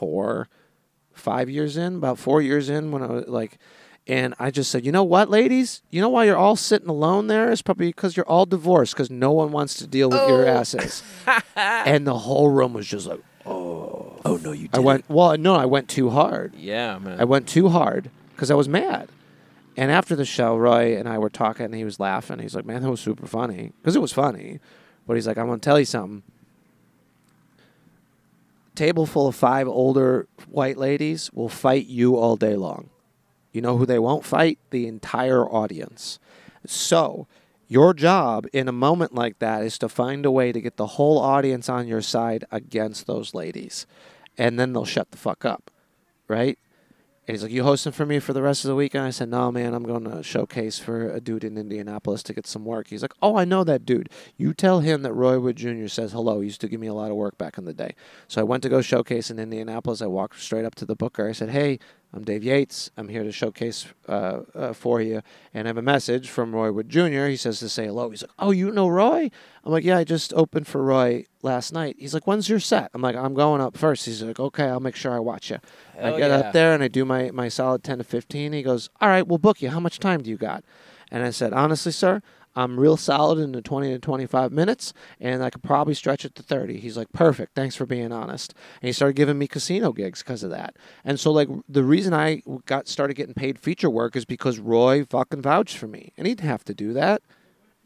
four, 0.00 0.48
five 1.12 1.50
years 1.50 1.76
in, 1.76 1.96
about 1.96 2.18
four 2.18 2.40
years 2.40 2.70
in 2.70 2.90
when 2.90 3.02
I 3.02 3.06
was 3.06 3.28
like, 3.28 3.58
and 4.10 4.34
I 4.40 4.50
just 4.50 4.72
said, 4.72 4.84
you 4.84 4.90
know 4.90 5.04
what, 5.04 5.30
ladies, 5.30 5.82
you 5.90 6.00
know 6.00 6.08
why 6.08 6.24
you're 6.24 6.36
all 6.36 6.56
sitting 6.56 6.88
alone 6.88 7.28
there 7.28 7.52
is 7.52 7.62
probably 7.62 7.86
because 7.86 8.16
you're 8.16 8.28
all 8.28 8.44
divorced 8.44 8.92
because 8.94 9.08
no 9.08 9.30
one 9.30 9.52
wants 9.52 9.74
to 9.76 9.86
deal 9.86 10.10
with 10.10 10.28
your 10.28 10.48
oh. 10.48 10.52
asses, 10.52 11.04
and 11.56 12.06
the 12.08 12.18
whole 12.18 12.50
room 12.50 12.72
was 12.72 12.88
just 12.88 13.06
like, 13.06 13.20
Oh, 13.46 14.18
Oh, 14.24 14.36
no, 14.36 14.50
you 14.52 14.66
did. 14.68 14.76
I 14.76 14.80
went, 14.80 15.08
well, 15.08 15.38
no, 15.38 15.54
I 15.54 15.64
went 15.64 15.88
too 15.88 16.10
hard. 16.10 16.54
Yeah, 16.56 16.98
man. 16.98 17.20
I 17.20 17.24
went 17.24 17.48
too 17.48 17.68
hard 17.68 18.10
because 18.34 18.50
I 18.50 18.54
was 18.54 18.68
mad. 18.68 19.08
And 19.76 19.92
after 19.92 20.16
the 20.16 20.24
show, 20.24 20.56
Roy 20.56 20.98
and 20.98 21.08
I 21.08 21.18
were 21.18 21.30
talking, 21.30 21.66
and 21.66 21.74
he 21.74 21.84
was 21.84 22.00
laughing. 22.00 22.40
He's 22.40 22.54
like, 22.54 22.66
"Man, 22.66 22.82
that 22.82 22.90
was 22.90 23.00
super 23.00 23.26
funny," 23.26 23.72
because 23.80 23.94
it 23.94 24.00
was 24.00 24.12
funny. 24.12 24.58
But 25.06 25.14
he's 25.14 25.26
like, 25.26 25.38
I'm 25.38 25.46
going 25.46 25.60
to 25.60 25.64
tell 25.64 25.78
you 25.78 25.84
something." 25.84 26.22
Table 28.74 29.06
full 29.06 29.28
of 29.28 29.36
five 29.36 29.68
older 29.68 30.26
white 30.48 30.76
ladies 30.76 31.30
will 31.32 31.48
fight 31.48 31.86
you 31.86 32.16
all 32.16 32.36
day 32.36 32.56
long. 32.56 32.90
You 33.52 33.60
know 33.60 33.76
who 33.76 33.86
they 33.86 33.98
won't 33.98 34.24
fight? 34.24 34.58
The 34.70 34.86
entire 34.86 35.44
audience. 35.48 36.18
So, 36.66 37.26
your 37.68 37.94
job 37.94 38.46
in 38.52 38.68
a 38.68 38.72
moment 38.72 39.14
like 39.14 39.38
that 39.38 39.62
is 39.62 39.78
to 39.78 39.88
find 39.88 40.26
a 40.26 40.30
way 40.30 40.50
to 40.50 40.60
get 40.60 40.76
the 40.76 40.86
whole 40.86 41.18
audience 41.18 41.68
on 41.68 41.86
your 41.86 42.02
side 42.02 42.44
against 42.50 43.06
those 43.06 43.32
ladies. 43.34 43.86
And 44.36 44.58
then 44.58 44.72
they'll 44.72 44.84
shut 44.84 45.10
the 45.12 45.16
fuck 45.16 45.44
up, 45.44 45.70
right? 46.26 46.58
And 47.30 47.36
he's 47.36 47.44
like, 47.44 47.52
You 47.52 47.62
hosting 47.62 47.92
for 47.92 48.04
me 48.04 48.18
for 48.18 48.32
the 48.32 48.42
rest 48.42 48.64
of 48.64 48.70
the 48.70 48.74
weekend? 48.74 49.04
I 49.04 49.10
said, 49.10 49.28
No, 49.28 49.52
man, 49.52 49.72
I'm 49.72 49.84
going 49.84 50.02
to 50.02 50.20
showcase 50.20 50.80
for 50.80 51.08
a 51.10 51.20
dude 51.20 51.44
in 51.44 51.56
Indianapolis 51.56 52.24
to 52.24 52.34
get 52.34 52.44
some 52.44 52.64
work. 52.64 52.88
He's 52.88 53.02
like, 53.02 53.14
Oh, 53.22 53.36
I 53.36 53.44
know 53.44 53.62
that 53.62 53.86
dude. 53.86 54.08
You 54.36 54.52
tell 54.52 54.80
him 54.80 55.02
that 55.02 55.12
Roy 55.12 55.38
Wood 55.38 55.54
Jr. 55.54 55.86
says 55.86 56.10
hello. 56.10 56.40
He 56.40 56.46
used 56.46 56.60
to 56.62 56.68
give 56.68 56.80
me 56.80 56.88
a 56.88 56.94
lot 56.94 57.12
of 57.12 57.16
work 57.16 57.38
back 57.38 57.56
in 57.56 57.66
the 57.66 57.72
day. 57.72 57.94
So 58.26 58.40
I 58.40 58.44
went 58.44 58.64
to 58.64 58.68
go 58.68 58.80
showcase 58.80 59.30
in 59.30 59.38
Indianapolis. 59.38 60.02
I 60.02 60.06
walked 60.06 60.40
straight 60.40 60.64
up 60.64 60.74
to 60.74 60.84
the 60.84 60.96
booker. 60.96 61.28
I 61.28 61.32
said, 61.32 61.50
Hey, 61.50 61.78
I'm 62.12 62.24
Dave 62.24 62.42
Yates. 62.42 62.90
I'm 62.96 63.08
here 63.08 63.22
to 63.22 63.30
showcase 63.30 63.86
uh, 64.08 64.40
uh, 64.52 64.72
for 64.72 65.00
you. 65.00 65.22
And 65.54 65.66
I 65.66 65.68
have 65.68 65.76
a 65.76 65.82
message 65.82 66.28
from 66.28 66.52
Roy 66.52 66.72
Wood 66.72 66.88
Jr. 66.88 67.26
He 67.26 67.36
says 67.36 67.60
to 67.60 67.68
say 67.68 67.86
hello. 67.86 68.10
He's 68.10 68.22
like, 68.22 68.32
Oh, 68.38 68.50
you 68.50 68.72
know 68.72 68.88
Roy? 68.88 69.30
I'm 69.64 69.72
like, 69.72 69.84
Yeah, 69.84 69.98
I 69.98 70.04
just 70.04 70.34
opened 70.34 70.66
for 70.66 70.82
Roy 70.82 71.26
last 71.42 71.72
night. 71.72 71.94
He's 72.00 72.12
like, 72.12 72.26
When's 72.26 72.48
your 72.48 72.58
set? 72.58 72.90
I'm 72.94 73.02
like, 73.02 73.14
I'm 73.14 73.34
going 73.34 73.60
up 73.60 73.76
first. 73.76 74.06
He's 74.06 74.22
like, 74.24 74.40
Okay, 74.40 74.64
I'll 74.64 74.80
make 74.80 74.96
sure 74.96 75.12
I 75.12 75.20
watch 75.20 75.50
you. 75.50 75.58
I 76.00 76.10
get 76.10 76.30
yeah. 76.30 76.38
up 76.38 76.52
there 76.52 76.74
and 76.74 76.82
I 76.82 76.88
do 76.88 77.04
my, 77.04 77.30
my 77.30 77.48
solid 77.48 77.84
10 77.84 77.98
to 77.98 78.04
15. 78.04 78.54
He 78.54 78.62
goes, 78.62 78.90
All 79.00 79.08
right, 79.08 79.26
we'll 79.26 79.38
book 79.38 79.62
you. 79.62 79.70
How 79.70 79.80
much 79.80 80.00
time 80.00 80.22
do 80.22 80.30
you 80.30 80.36
got? 80.36 80.64
And 81.12 81.22
I 81.22 81.30
said, 81.30 81.52
Honestly, 81.52 81.92
sir, 81.92 82.22
I'm 82.56 82.80
real 82.80 82.96
solid 82.96 83.38
in 83.38 83.52
the 83.52 83.62
20 83.62 83.90
to 83.90 83.98
25 83.98 84.52
minutes, 84.52 84.92
and 85.20 85.42
I 85.42 85.50
could 85.50 85.62
probably 85.62 85.94
stretch 85.94 86.24
it 86.24 86.34
to 86.34 86.42
30. 86.42 86.78
He's 86.78 86.96
like, 86.96 87.12
perfect. 87.12 87.54
Thanks 87.54 87.76
for 87.76 87.86
being 87.86 88.12
honest. 88.12 88.54
And 88.82 88.88
he 88.88 88.92
started 88.92 89.14
giving 89.14 89.38
me 89.38 89.46
casino 89.46 89.92
gigs 89.92 90.22
because 90.22 90.42
of 90.42 90.50
that. 90.50 90.76
And 91.04 91.20
so, 91.20 91.30
like, 91.30 91.48
the 91.68 91.84
reason 91.84 92.12
I 92.12 92.42
got 92.66 92.88
started 92.88 93.14
getting 93.14 93.34
paid 93.34 93.58
feature 93.58 93.90
work 93.90 94.16
is 94.16 94.24
because 94.24 94.58
Roy 94.58 95.04
fucking 95.04 95.42
vouched 95.42 95.78
for 95.78 95.86
me, 95.86 96.12
and 96.16 96.26
he 96.26 96.34
didn't 96.34 96.48
have 96.48 96.64
to 96.64 96.74
do 96.74 96.92
that. 96.92 97.22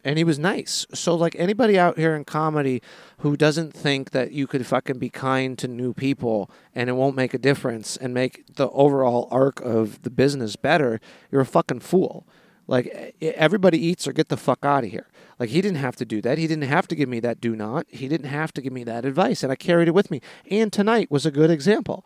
And 0.06 0.18
he 0.18 0.24
was 0.24 0.38
nice. 0.38 0.86
So, 0.92 1.14
like, 1.14 1.34
anybody 1.38 1.78
out 1.78 1.98
here 1.98 2.14
in 2.14 2.24
comedy 2.24 2.82
who 3.18 3.38
doesn't 3.38 3.72
think 3.72 4.10
that 4.10 4.32
you 4.32 4.46
could 4.46 4.66
fucking 4.66 4.98
be 4.98 5.08
kind 5.08 5.58
to 5.58 5.66
new 5.66 5.94
people 5.94 6.50
and 6.74 6.90
it 6.90 6.92
won't 6.92 7.16
make 7.16 7.32
a 7.32 7.38
difference 7.38 7.96
and 7.96 8.12
make 8.12 8.44
the 8.56 8.68
overall 8.70 9.28
arc 9.30 9.62
of 9.62 10.02
the 10.02 10.10
business 10.10 10.56
better, 10.56 11.00
you're 11.32 11.40
a 11.40 11.46
fucking 11.46 11.80
fool. 11.80 12.26
Like 12.66 13.14
everybody 13.20 13.78
eats 13.78 14.08
or 14.08 14.12
get 14.12 14.28
the 14.28 14.36
fuck 14.36 14.64
out 14.64 14.84
of 14.84 14.90
here. 14.90 15.06
Like 15.38 15.50
he 15.50 15.60
didn't 15.60 15.78
have 15.78 15.96
to 15.96 16.04
do 16.04 16.22
that. 16.22 16.38
He 16.38 16.46
didn't 16.46 16.68
have 16.68 16.88
to 16.88 16.94
give 16.94 17.08
me 17.08 17.20
that 17.20 17.40
do 17.40 17.54
not. 17.56 17.86
He 17.88 18.08
didn't 18.08 18.28
have 18.28 18.52
to 18.54 18.62
give 18.62 18.72
me 18.72 18.84
that 18.84 19.04
advice, 19.04 19.42
and 19.42 19.52
I 19.52 19.56
carried 19.56 19.88
it 19.88 19.94
with 19.94 20.10
me. 20.10 20.20
And 20.50 20.72
tonight 20.72 21.10
was 21.10 21.26
a 21.26 21.30
good 21.30 21.50
example. 21.50 22.04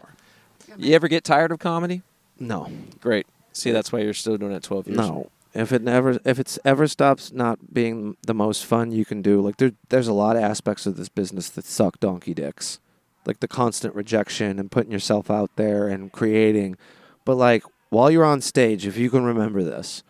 You 0.77 0.95
ever 0.95 1.09
get 1.09 1.25
tired 1.25 1.53
of 1.53 1.59
comedy? 1.59 2.03
No, 2.39 2.71
Great. 3.01 3.27
See, 3.53 3.73
that's 3.73 3.91
why 3.91 4.01
you're 4.01 4.15
still 4.15 4.37
doing 4.37 4.53
it 4.53 4.63
12 4.63 4.87
years. 4.89 4.97
no. 4.99 5.31
If 5.55 5.73
it 5.73 5.83
never, 5.83 6.21
if 6.25 6.39
it's 6.39 6.59
ever 6.65 6.87
stops 6.87 7.33
not 7.33 7.73
being 7.73 8.17
the 8.23 8.35
most 8.35 8.65
fun 8.67 8.93
you 8.93 9.05
can 9.05 9.23
do, 9.23 9.41
like 9.41 9.57
there, 9.57 9.73
there's 9.89 10.07
a 10.07 10.13
lot 10.13 10.37
of 10.37 10.43
aspects 10.43 10.87
of 10.87 10.97
this 10.97 11.09
business 11.09 11.49
that 11.51 11.65
suck 11.65 11.99
donkey 11.99 12.35
dicks, 12.35 12.79
like 13.25 13.41
the 13.41 13.49
constant 13.49 13.95
rejection 13.95 14.59
and 14.61 14.71
putting 14.71 14.93
yourself 14.93 15.31
out 15.31 15.51
there 15.57 15.89
and 15.89 16.13
creating. 16.13 16.77
But 17.25 17.37
like 17.37 17.65
while 17.89 18.11
you're 18.11 18.27
on 18.27 18.41
stage, 18.43 18.87
if 18.87 18.97
you 18.99 19.09
can 19.11 19.25
remember 19.25 19.65
this, 19.65 20.05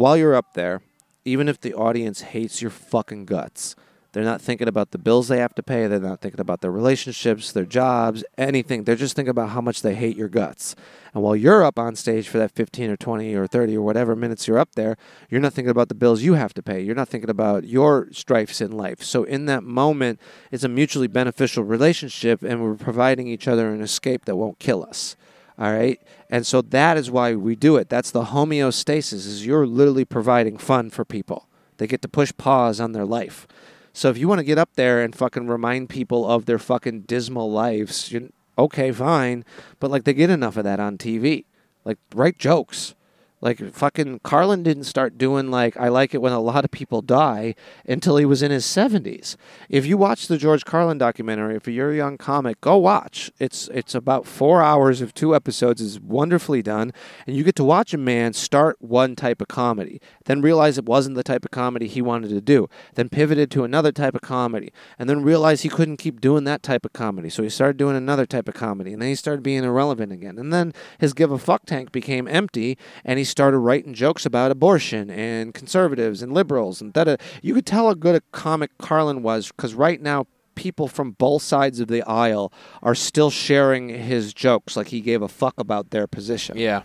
while 0.00 0.16
you're 0.16 0.34
up 0.34 0.54
there, 0.54 0.80
even 1.24 1.48
if 1.48 1.60
the 1.60 1.74
audience 1.74 2.22
hates 2.22 2.62
your 2.62 2.70
fucking 2.70 3.26
guts, 3.26 3.76
they're 4.12 4.24
not 4.24 4.40
thinking 4.40 4.66
about 4.66 4.90
the 4.90 4.98
bills 4.98 5.28
they 5.28 5.38
have 5.38 5.54
to 5.54 5.62
pay. 5.62 5.86
They're 5.86 6.00
not 6.00 6.20
thinking 6.20 6.40
about 6.40 6.62
their 6.62 6.72
relationships, 6.72 7.52
their 7.52 7.64
jobs, 7.64 8.24
anything. 8.36 8.82
They're 8.82 8.96
just 8.96 9.14
thinking 9.14 9.30
about 9.30 9.50
how 9.50 9.60
much 9.60 9.82
they 9.82 9.94
hate 9.94 10.16
your 10.16 10.28
guts. 10.28 10.74
And 11.14 11.22
while 11.22 11.36
you're 11.36 11.62
up 11.62 11.78
on 11.78 11.94
stage 11.94 12.28
for 12.28 12.38
that 12.38 12.50
15 12.50 12.90
or 12.90 12.96
20 12.96 13.34
or 13.34 13.46
30 13.46 13.76
or 13.76 13.82
whatever 13.82 14.16
minutes 14.16 14.48
you're 14.48 14.58
up 14.58 14.74
there, 14.74 14.96
you're 15.28 15.40
not 15.40 15.52
thinking 15.52 15.70
about 15.70 15.88
the 15.88 15.94
bills 15.94 16.22
you 16.22 16.34
have 16.34 16.54
to 16.54 16.62
pay. 16.62 16.80
You're 16.80 16.96
not 16.96 17.08
thinking 17.08 17.30
about 17.30 17.64
your 17.64 18.08
strifes 18.10 18.60
in 18.60 18.72
life. 18.72 19.02
So 19.02 19.22
in 19.22 19.46
that 19.46 19.62
moment, 19.62 20.18
it's 20.50 20.64
a 20.64 20.68
mutually 20.68 21.08
beneficial 21.08 21.62
relationship, 21.62 22.42
and 22.42 22.62
we're 22.62 22.74
providing 22.74 23.28
each 23.28 23.46
other 23.46 23.72
an 23.72 23.80
escape 23.80 24.24
that 24.24 24.36
won't 24.36 24.58
kill 24.58 24.82
us. 24.82 25.14
All 25.60 25.72
right. 25.72 26.00
And 26.30 26.46
so 26.46 26.62
that 26.62 26.96
is 26.96 27.10
why 27.10 27.34
we 27.34 27.54
do 27.54 27.76
it. 27.76 27.90
That's 27.90 28.10
the 28.10 28.24
homeostasis 28.24 29.12
is 29.12 29.46
you're 29.46 29.66
literally 29.66 30.06
providing 30.06 30.56
fun 30.56 30.88
for 30.88 31.04
people. 31.04 31.48
They 31.76 31.86
get 31.86 32.00
to 32.02 32.08
push 32.08 32.32
pause 32.38 32.80
on 32.80 32.92
their 32.92 33.04
life. 33.04 33.46
So 33.92 34.08
if 34.08 34.16
you 34.16 34.26
want 34.26 34.38
to 34.38 34.44
get 34.44 34.58
up 34.58 34.70
there 34.74 35.02
and 35.02 35.14
fucking 35.14 35.48
remind 35.48 35.90
people 35.90 36.26
of 36.26 36.46
their 36.46 36.58
fucking 36.58 37.02
dismal 37.02 37.52
lives, 37.52 38.14
okay, 38.56 38.90
fine. 38.90 39.44
But 39.78 39.90
like 39.90 40.04
they 40.04 40.14
get 40.14 40.30
enough 40.30 40.56
of 40.56 40.64
that 40.64 40.80
on 40.80 40.96
TV. 40.96 41.44
Like 41.84 41.98
write 42.14 42.38
jokes. 42.38 42.94
Like 43.40 43.72
fucking 43.72 44.20
Carlin 44.22 44.62
didn't 44.62 44.84
start 44.84 45.16
doing 45.16 45.50
like 45.50 45.76
I 45.76 45.88
like 45.88 46.14
it 46.14 46.20
when 46.20 46.32
a 46.32 46.40
lot 46.40 46.64
of 46.64 46.70
people 46.70 47.00
die 47.00 47.54
until 47.86 48.18
he 48.18 48.24
was 48.26 48.42
in 48.42 48.50
his 48.50 48.66
70s. 48.66 49.36
If 49.68 49.86
you 49.86 49.96
watch 49.96 50.26
the 50.26 50.36
George 50.36 50.64
Carlin 50.64 50.98
documentary, 50.98 51.56
if 51.56 51.66
you're 51.66 51.92
a 51.92 51.96
young 51.96 52.18
comic, 52.18 52.60
go 52.60 52.76
watch. 52.76 53.30
It's 53.38 53.68
it's 53.68 53.94
about 53.94 54.26
4 54.26 54.62
hours 54.62 55.00
of 55.00 55.14
two 55.14 55.34
episodes 55.34 55.80
is 55.80 55.98
wonderfully 56.00 56.62
done 56.62 56.92
and 57.26 57.34
you 57.34 57.42
get 57.42 57.56
to 57.56 57.64
watch 57.64 57.94
a 57.94 57.98
man 57.98 58.34
start 58.34 58.76
one 58.80 59.16
type 59.16 59.40
of 59.40 59.48
comedy, 59.48 60.00
then 60.26 60.42
realize 60.42 60.76
it 60.76 60.84
wasn't 60.84 61.16
the 61.16 61.22
type 61.22 61.44
of 61.44 61.50
comedy 61.50 61.86
he 61.86 62.02
wanted 62.02 62.28
to 62.28 62.40
do, 62.42 62.68
then 62.94 63.08
pivoted 63.08 63.50
to 63.52 63.64
another 63.64 63.92
type 63.92 64.14
of 64.14 64.20
comedy, 64.20 64.72
and 64.98 65.08
then 65.08 65.22
realized 65.22 65.62
he 65.62 65.68
couldn't 65.68 65.96
keep 65.96 66.20
doing 66.20 66.44
that 66.44 66.62
type 66.62 66.84
of 66.84 66.92
comedy. 66.92 67.30
So 67.30 67.42
he 67.42 67.48
started 67.48 67.78
doing 67.78 67.96
another 67.96 68.26
type 68.26 68.48
of 68.48 68.54
comedy 68.54 68.92
and 68.92 69.00
then 69.00 69.08
he 69.08 69.14
started 69.14 69.42
being 69.42 69.64
irrelevant 69.64 70.12
again. 70.12 70.38
And 70.38 70.52
then 70.52 70.74
his 70.98 71.14
give 71.14 71.32
a 71.32 71.38
fuck 71.38 71.64
tank 71.64 71.90
became 71.90 72.28
empty 72.28 72.76
and 73.04 73.18
he 73.18 73.24
started 73.30 73.58
writing 73.58 73.94
jokes 73.94 74.26
about 74.26 74.50
abortion 74.50 75.10
and 75.10 75.54
conservatives 75.54 76.22
and 76.22 76.32
liberals 76.32 76.80
and 76.80 76.92
that. 76.94 77.20
You 77.42 77.54
could 77.54 77.66
tell 77.66 77.86
how 77.86 77.94
good 77.94 78.14
a 78.16 78.20
comic 78.32 78.76
Carlin 78.78 79.22
was 79.22 79.48
because 79.48 79.74
right 79.74 80.00
now 80.00 80.26
people 80.54 80.88
from 80.88 81.12
both 81.12 81.42
sides 81.42 81.80
of 81.80 81.88
the 81.88 82.02
aisle 82.02 82.52
are 82.82 82.94
still 82.94 83.30
sharing 83.30 83.88
his 83.88 84.34
jokes 84.34 84.76
like 84.76 84.88
he 84.88 85.00
gave 85.00 85.22
a 85.22 85.28
fuck 85.28 85.54
about 85.58 85.90
their 85.90 86.06
position 86.06 86.58
Yeah. 86.58 86.82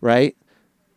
right? 0.00 0.34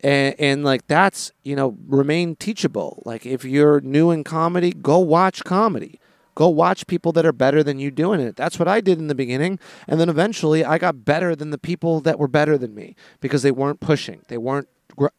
And, 0.04 0.34
and 0.38 0.64
like 0.64 0.86
that's 0.88 1.30
you 1.44 1.54
know 1.54 1.76
remain 1.86 2.34
teachable. 2.36 3.02
Like 3.04 3.24
if 3.26 3.44
you're 3.44 3.80
new 3.82 4.10
in 4.10 4.24
comedy, 4.24 4.72
go 4.72 4.98
watch 4.98 5.44
comedy. 5.44 6.00
Go 6.34 6.48
watch 6.48 6.86
people 6.86 7.12
that 7.12 7.26
are 7.26 7.32
better 7.32 7.62
than 7.62 7.78
you 7.78 7.90
doing 7.90 8.18
it. 8.18 8.34
That's 8.36 8.58
what 8.58 8.66
I 8.66 8.80
did 8.80 8.98
in 8.98 9.08
the 9.08 9.14
beginning, 9.14 9.58
and 9.86 10.00
then 10.00 10.08
eventually 10.08 10.64
I 10.64 10.78
got 10.78 11.04
better 11.04 11.36
than 11.36 11.50
the 11.50 11.58
people 11.58 12.00
that 12.00 12.18
were 12.18 12.26
better 12.26 12.56
than 12.56 12.74
me 12.74 12.96
because 13.20 13.42
they 13.42 13.50
weren't 13.50 13.80
pushing. 13.80 14.22
They 14.28 14.38
weren't 14.38 14.66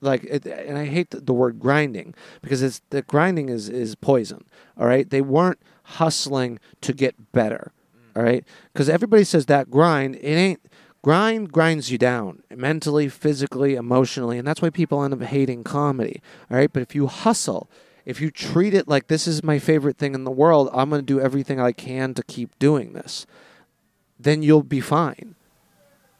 like, 0.02 0.24
it, 0.24 0.46
and 0.46 0.78
I 0.78 0.86
hate 0.86 1.12
the, 1.12 1.20
the 1.20 1.34
word 1.34 1.60
grinding 1.60 2.14
because 2.42 2.62
it's 2.62 2.82
the 2.90 3.02
grinding 3.02 3.50
is 3.50 3.70
is 3.70 3.96
poison. 3.96 4.46
All 4.78 4.88
right, 4.88 5.10
they 5.10 5.22
weren't 5.22 5.60
hustling 5.84 6.60
to 6.82 6.94
get 6.94 7.32
better. 7.32 7.72
Mm. 7.96 8.18
All 8.18 8.24
right, 8.24 8.46
because 8.72 8.90
everybody 8.90 9.24
says 9.24 9.46
that 9.48 9.70
grind. 9.70 10.16
It 10.16 10.36
ain't 10.36 10.62
grind 11.02 11.52
grinds 11.52 11.92
you 11.92 11.98
down 11.98 12.44
mentally, 12.56 13.10
physically, 13.10 13.76
emotionally, 13.76 14.38
and 14.38 14.48
that's 14.48 14.62
why 14.62 14.70
people 14.70 15.04
end 15.04 15.14
up 15.14 15.22
hating 15.22 15.64
comedy. 15.64 16.22
All 16.50 16.58
right, 16.58 16.72
but 16.72 16.82
if 16.82 16.96
you 16.96 17.08
hustle, 17.08 17.70
if 18.06 18.20
you 18.20 18.32
treat 18.32 18.74
it 18.74 18.88
like 18.88 19.08
this 19.08 19.28
is 19.28 19.44
my 19.44 19.60
favorite 19.60 19.98
thing 19.98 20.14
in 20.14 20.24
the 20.24 20.32
world, 20.32 20.70
I'm 20.74 20.90
going 20.90 21.02
to 21.02 21.06
do 21.06 21.20
everything 21.20 21.60
I 21.60 21.72
can 21.72 22.14
to 22.16 22.24
keep 22.24 22.58
doing 22.60 22.94
this, 22.94 23.26
then 24.20 24.42
you'll 24.42 24.64
be 24.64 24.82
fine. 24.82 25.36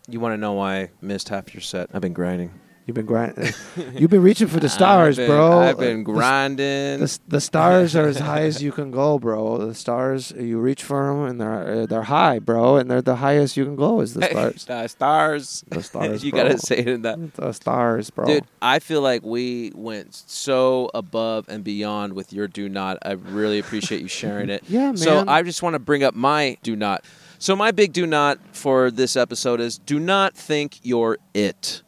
You 0.08 0.20
want 0.20 0.34
to 0.34 0.38
know 0.38 0.54
why 0.54 0.76
I 0.76 0.90
missed 1.02 1.30
half 1.30 1.54
your 1.54 1.62
set? 1.62 1.90
I've 1.94 2.02
been 2.02 2.14
grinding. 2.14 2.52
You've 2.86 2.96
been 2.96 3.06
grinding. 3.06 3.46
Uh, 3.48 3.52
you've 3.94 4.10
been 4.12 4.22
reaching 4.24 4.48
for 4.48 4.60
the 4.60 4.68
stars, 4.80 5.18
I've 5.18 5.28
been- 5.28 5.36
bro. 5.36 5.60
I've 5.60 5.76
uh, 5.76 5.80
been 5.80 5.98
The- 6.04 6.12
grinding. 6.12 7.00
The, 7.00 7.20
the 7.30 7.40
stars 7.42 7.96
are 7.96 8.08
as 8.08 8.20
high 8.30 8.42
as 8.42 8.62
you 8.62 8.74
can 8.74 8.92
go, 8.92 9.18
bro. 9.20 9.58
The 9.58 9.74
stars, 9.74 10.32
you 10.38 10.60
reach 10.60 10.84
for 10.84 11.08
them, 11.08 11.24
and 11.26 11.40
they're 11.40 11.82
uh, 11.84 11.86
they're 11.86 12.04
high, 12.04 12.40
bro, 12.40 12.76
and 12.76 12.92
they're 12.92 13.02
the 13.02 13.16
highest 13.18 13.56
you 13.56 13.64
can 13.64 13.78
go 13.78 14.02
is 14.02 14.14
the 14.16 14.24
stars. 14.26 14.66
the 14.66 14.88
stars. 14.88 15.64
The 15.70 15.82
stars, 15.84 16.24
you 16.26 16.32
bro. 16.32 16.44
gotta 16.44 16.58
say 16.60 16.80
it 16.80 16.88
in 16.90 17.02
that. 17.04 17.34
The 17.36 17.54
stars, 17.54 18.10
bro. 18.10 18.26
Dude, 18.26 18.46
I 18.62 18.80
feel 18.80 19.02
like 19.02 19.24
we 19.24 19.72
went 19.76 20.14
so 20.14 20.92
above 20.94 21.48
and 21.48 21.64
beyond 21.64 22.14
with 22.14 22.34
your 22.34 22.50
do 22.50 22.68
not. 22.68 22.98
I 23.04 23.14
really 23.14 23.60
appreciate 23.60 24.02
you 24.02 24.10
sharing 24.10 24.50
it. 24.50 24.64
Yeah, 24.68 24.88
man. 24.88 24.98
So 24.98 25.24
I 25.26 25.42
just 25.44 25.64
want 25.64 25.76
to 25.76 25.80
bring 25.80 26.04
up 26.04 26.16
my 26.16 26.58
do 26.64 26.76
not. 26.76 27.06
So 27.40 27.56
my 27.56 27.72
big 27.72 27.94
do 27.94 28.06
not 28.06 28.40
for 28.56 28.92
this 28.92 29.16
episode 29.16 29.60
is 29.62 29.78
do 29.78 30.00
not 30.02 30.36
think 30.36 30.80
you're 30.84 31.18
it. 31.34 31.82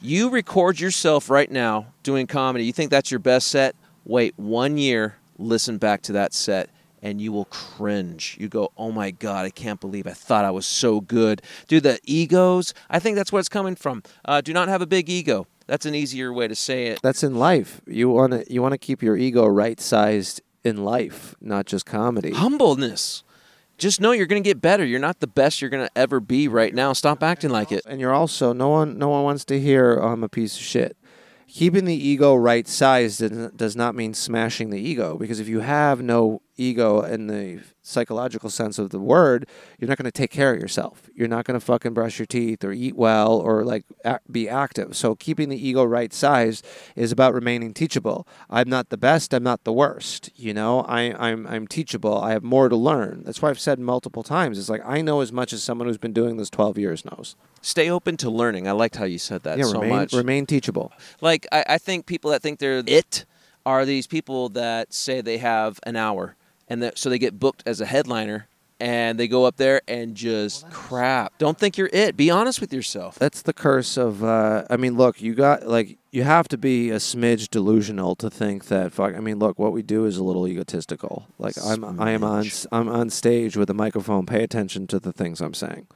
You 0.00 0.30
record 0.30 0.78
yourself 0.78 1.28
right 1.28 1.50
now 1.50 1.86
doing 2.04 2.28
comedy. 2.28 2.64
You 2.64 2.72
think 2.72 2.90
that's 2.90 3.10
your 3.10 3.18
best 3.18 3.48
set? 3.48 3.74
Wait 4.04 4.32
one 4.36 4.78
year, 4.78 5.16
listen 5.38 5.76
back 5.76 6.02
to 6.02 6.12
that 6.12 6.32
set, 6.32 6.70
and 7.02 7.20
you 7.20 7.32
will 7.32 7.46
cringe. 7.46 8.36
You 8.38 8.48
go, 8.48 8.70
oh 8.76 8.92
my 8.92 9.10
God, 9.10 9.44
I 9.44 9.50
can't 9.50 9.80
believe 9.80 10.06
I 10.06 10.12
thought 10.12 10.44
I 10.44 10.52
was 10.52 10.66
so 10.66 11.00
good. 11.00 11.42
Dude, 11.66 11.82
the 11.82 11.98
egos, 12.04 12.74
I 12.88 13.00
think 13.00 13.16
that's 13.16 13.32
where 13.32 13.40
it's 13.40 13.48
coming 13.48 13.74
from. 13.74 14.04
Uh, 14.24 14.40
do 14.40 14.52
not 14.52 14.68
have 14.68 14.80
a 14.80 14.86
big 14.86 15.10
ego. 15.10 15.48
That's 15.66 15.84
an 15.84 15.96
easier 15.96 16.32
way 16.32 16.46
to 16.46 16.54
say 16.54 16.86
it. 16.86 17.00
That's 17.02 17.24
in 17.24 17.34
life. 17.34 17.80
You 17.86 18.08
want 18.08 18.32
to 18.32 18.52
you 18.52 18.62
want 18.62 18.72
to 18.72 18.78
keep 18.78 19.02
your 19.02 19.16
ego 19.16 19.46
right 19.46 19.80
sized 19.80 20.40
in 20.64 20.84
life, 20.84 21.34
not 21.40 21.66
just 21.66 21.86
comedy. 21.86 22.32
Humbleness. 22.32 23.24
Just 23.78 24.00
know 24.00 24.10
you're 24.10 24.26
going 24.26 24.42
to 24.42 24.48
get 24.48 24.60
better. 24.60 24.84
You're 24.84 24.98
not 24.98 25.20
the 25.20 25.28
best 25.28 25.60
you're 25.60 25.70
going 25.70 25.86
to 25.86 25.98
ever 25.98 26.18
be 26.18 26.48
right 26.48 26.74
now. 26.74 26.92
Stop 26.92 27.22
acting 27.22 27.50
like 27.50 27.70
it. 27.70 27.82
And 27.86 28.00
you're 28.00 28.12
also 28.12 28.52
no 28.52 28.68
one 28.68 28.98
no 28.98 29.08
one 29.08 29.22
wants 29.22 29.44
to 29.46 29.60
hear 29.60 29.94
I'm 29.94 30.24
a 30.24 30.28
piece 30.28 30.56
of 30.56 30.62
shit. 30.62 30.96
Keeping 31.46 31.86
the 31.86 31.94
ego 31.94 32.34
right 32.34 32.68
sized 32.68 33.56
does 33.56 33.76
not 33.76 33.94
mean 33.94 34.12
smashing 34.12 34.70
the 34.70 34.80
ego 34.80 35.16
because 35.16 35.40
if 35.40 35.48
you 35.48 35.60
have 35.60 36.02
no 36.02 36.42
ego 36.56 37.00
in 37.02 37.28
the 37.28 37.60
psychological 37.88 38.50
sense 38.50 38.78
of 38.78 38.90
the 38.90 39.00
word, 39.00 39.46
you're 39.78 39.88
not 39.88 39.98
going 39.98 40.04
to 40.04 40.12
take 40.12 40.30
care 40.30 40.54
of 40.54 40.60
yourself. 40.60 41.08
You're 41.14 41.28
not 41.28 41.44
going 41.44 41.58
to 41.58 41.64
fucking 41.64 41.94
brush 41.94 42.18
your 42.18 42.26
teeth 42.26 42.64
or 42.64 42.72
eat 42.72 42.96
well 42.96 43.38
or 43.38 43.64
like 43.64 43.84
be 44.30 44.48
active. 44.48 44.96
So 44.96 45.14
keeping 45.14 45.48
the 45.48 45.68
ego 45.68 45.84
right 45.84 46.12
sized 46.12 46.66
is 46.94 47.12
about 47.12 47.34
remaining 47.34 47.74
teachable. 47.74 48.26
I'm 48.50 48.68
not 48.68 48.90
the 48.90 48.96
best. 48.96 49.32
I'm 49.32 49.42
not 49.42 49.64
the 49.64 49.72
worst. 49.72 50.30
You 50.36 50.54
know, 50.54 50.80
I, 50.82 51.14
I'm 51.18 51.46
I'm 51.46 51.66
teachable. 51.66 52.18
I 52.18 52.32
have 52.32 52.42
more 52.42 52.68
to 52.68 52.76
learn. 52.76 53.22
That's 53.24 53.40
why 53.42 53.50
I've 53.50 53.60
said 53.60 53.78
multiple 53.78 54.22
times. 54.22 54.58
It's 54.58 54.68
like 54.68 54.82
I 54.84 55.00
know 55.00 55.20
as 55.20 55.32
much 55.32 55.52
as 55.52 55.62
someone 55.62 55.88
who's 55.88 55.98
been 55.98 56.12
doing 56.12 56.36
this 56.36 56.50
12 56.50 56.78
years 56.78 57.04
knows. 57.04 57.36
Stay 57.60 57.90
open 57.90 58.16
to 58.18 58.30
learning. 58.30 58.68
I 58.68 58.72
liked 58.72 58.96
how 58.96 59.04
you 59.04 59.18
said 59.18 59.42
that 59.42 59.58
yeah, 59.58 59.64
so 59.64 59.80
remain 59.80 59.90
much. 59.90 60.12
remain 60.12 60.46
teachable. 60.46 60.92
Like 61.20 61.46
I, 61.50 61.64
I 61.70 61.78
think 61.78 62.06
people 62.06 62.30
that 62.30 62.42
think 62.42 62.58
they're 62.58 62.82
it 62.86 63.24
are 63.66 63.84
these 63.84 64.06
people 64.06 64.48
that 64.50 64.92
say 64.94 65.20
they 65.20 65.38
have 65.38 65.78
an 65.84 65.96
hour, 65.96 66.36
and 66.68 66.82
that 66.82 66.98
so 66.98 67.10
they 67.10 67.18
get 67.18 67.38
booked 67.38 67.62
as 67.66 67.80
a 67.80 67.86
headliner, 67.86 68.46
and 68.80 69.18
they 69.18 69.26
go 69.26 69.44
up 69.44 69.56
there 69.56 69.82
and 69.88 70.14
just 70.14 70.68
crap. 70.70 71.36
Don't 71.38 71.58
think 71.58 71.76
you're 71.76 71.90
it. 71.92 72.16
Be 72.16 72.30
honest 72.30 72.60
with 72.60 72.72
yourself. 72.72 73.18
That's 73.18 73.42
the 73.42 73.52
curse 73.52 73.96
of. 73.96 74.22
Uh, 74.22 74.64
I 74.70 74.76
mean, 74.76 74.96
look, 74.96 75.20
you 75.20 75.34
got 75.34 75.66
like 75.66 75.98
you 76.10 76.22
have 76.22 76.48
to 76.48 76.58
be 76.58 76.90
a 76.90 76.96
smidge 76.96 77.48
delusional 77.48 78.14
to 78.16 78.30
think 78.30 78.66
that. 78.66 78.92
Fuck. 78.92 79.14
I 79.14 79.20
mean, 79.20 79.38
look, 79.38 79.58
what 79.58 79.72
we 79.72 79.82
do 79.82 80.04
is 80.04 80.16
a 80.16 80.24
little 80.24 80.46
egotistical. 80.46 81.26
Like 81.38 81.56
I'm, 81.62 82.00
I 82.00 82.10
am 82.12 82.24
on, 82.24 82.46
I'm 82.70 82.88
on 82.88 83.10
stage 83.10 83.56
with 83.56 83.68
a 83.70 83.74
microphone. 83.74 84.26
Pay 84.26 84.42
attention 84.44 84.86
to 84.88 85.00
the 85.00 85.12
things 85.12 85.40
I'm 85.40 85.54
saying, 85.54 85.86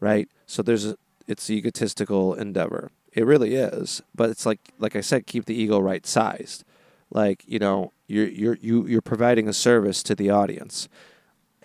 right? 0.00 0.28
So 0.46 0.62
there's 0.62 0.86
a, 0.86 0.96
it's 1.26 1.48
egotistical 1.50 2.34
endeavor. 2.34 2.90
It 3.12 3.24
really 3.24 3.54
is, 3.54 4.02
but 4.14 4.28
it's 4.28 4.44
like, 4.44 4.60
like 4.78 4.94
I 4.94 5.00
said, 5.00 5.26
keep 5.26 5.46
the 5.46 5.54
ego 5.54 5.78
right 5.78 6.04
sized. 6.04 6.64
Like 7.10 7.44
you 7.46 7.58
know, 7.58 7.92
you're 8.06 8.28
you're 8.28 8.58
you 8.60 8.86
you're 8.86 9.02
providing 9.02 9.48
a 9.48 9.52
service 9.52 10.02
to 10.04 10.14
the 10.14 10.30
audience 10.30 10.88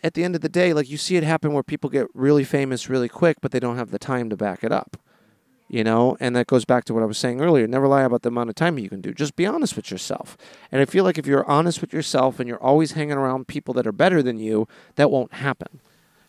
at 0.03 0.13
the 0.13 0.23
end 0.23 0.35
of 0.35 0.41
the 0.41 0.49
day, 0.49 0.73
like 0.73 0.89
you 0.89 0.97
see 0.97 1.15
it 1.15 1.23
happen 1.23 1.53
where 1.53 1.63
people 1.63 1.89
get 1.89 2.07
really 2.13 2.43
famous 2.43 2.89
really 2.89 3.09
quick, 3.09 3.37
but 3.41 3.51
they 3.51 3.59
don't 3.59 3.77
have 3.77 3.91
the 3.91 3.99
time 3.99 4.29
to 4.29 4.37
back 4.37 4.63
it 4.63 4.71
up. 4.71 4.97
You 5.67 5.85
know, 5.85 6.17
and 6.19 6.35
that 6.35 6.47
goes 6.47 6.65
back 6.65 6.83
to 6.85 6.93
what 6.93 7.01
I 7.01 7.05
was 7.05 7.17
saying 7.17 7.39
earlier. 7.39 7.65
Never 7.65 7.87
lie 7.87 8.01
about 8.01 8.23
the 8.23 8.27
amount 8.27 8.49
of 8.49 8.55
time 8.55 8.77
you 8.77 8.89
can 8.89 8.99
do. 8.99 9.13
Just 9.13 9.37
be 9.37 9.45
honest 9.45 9.77
with 9.77 9.89
yourself. 9.89 10.35
And 10.69 10.81
I 10.81 10.85
feel 10.85 11.05
like 11.05 11.17
if 11.17 11.25
you're 11.25 11.49
honest 11.49 11.79
with 11.79 11.93
yourself 11.93 12.41
and 12.41 12.49
you're 12.49 12.61
always 12.61 12.91
hanging 12.91 13.15
around 13.15 13.47
people 13.47 13.73
that 13.75 13.87
are 13.87 13.93
better 13.93 14.21
than 14.21 14.37
you, 14.37 14.67
that 14.95 15.09
won't 15.09 15.35
happen. 15.35 15.79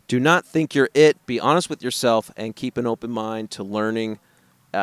Do 0.06 0.20
not 0.20 0.46
think 0.46 0.76
you're 0.76 0.90
it. 0.94 1.26
Be 1.26 1.40
honest 1.40 1.68
with 1.68 1.82
yourself 1.82 2.30
and 2.36 2.54
keep 2.54 2.76
an 2.76 2.86
open 2.86 3.10
mind 3.10 3.50
to 3.52 3.64
learning. 3.64 4.20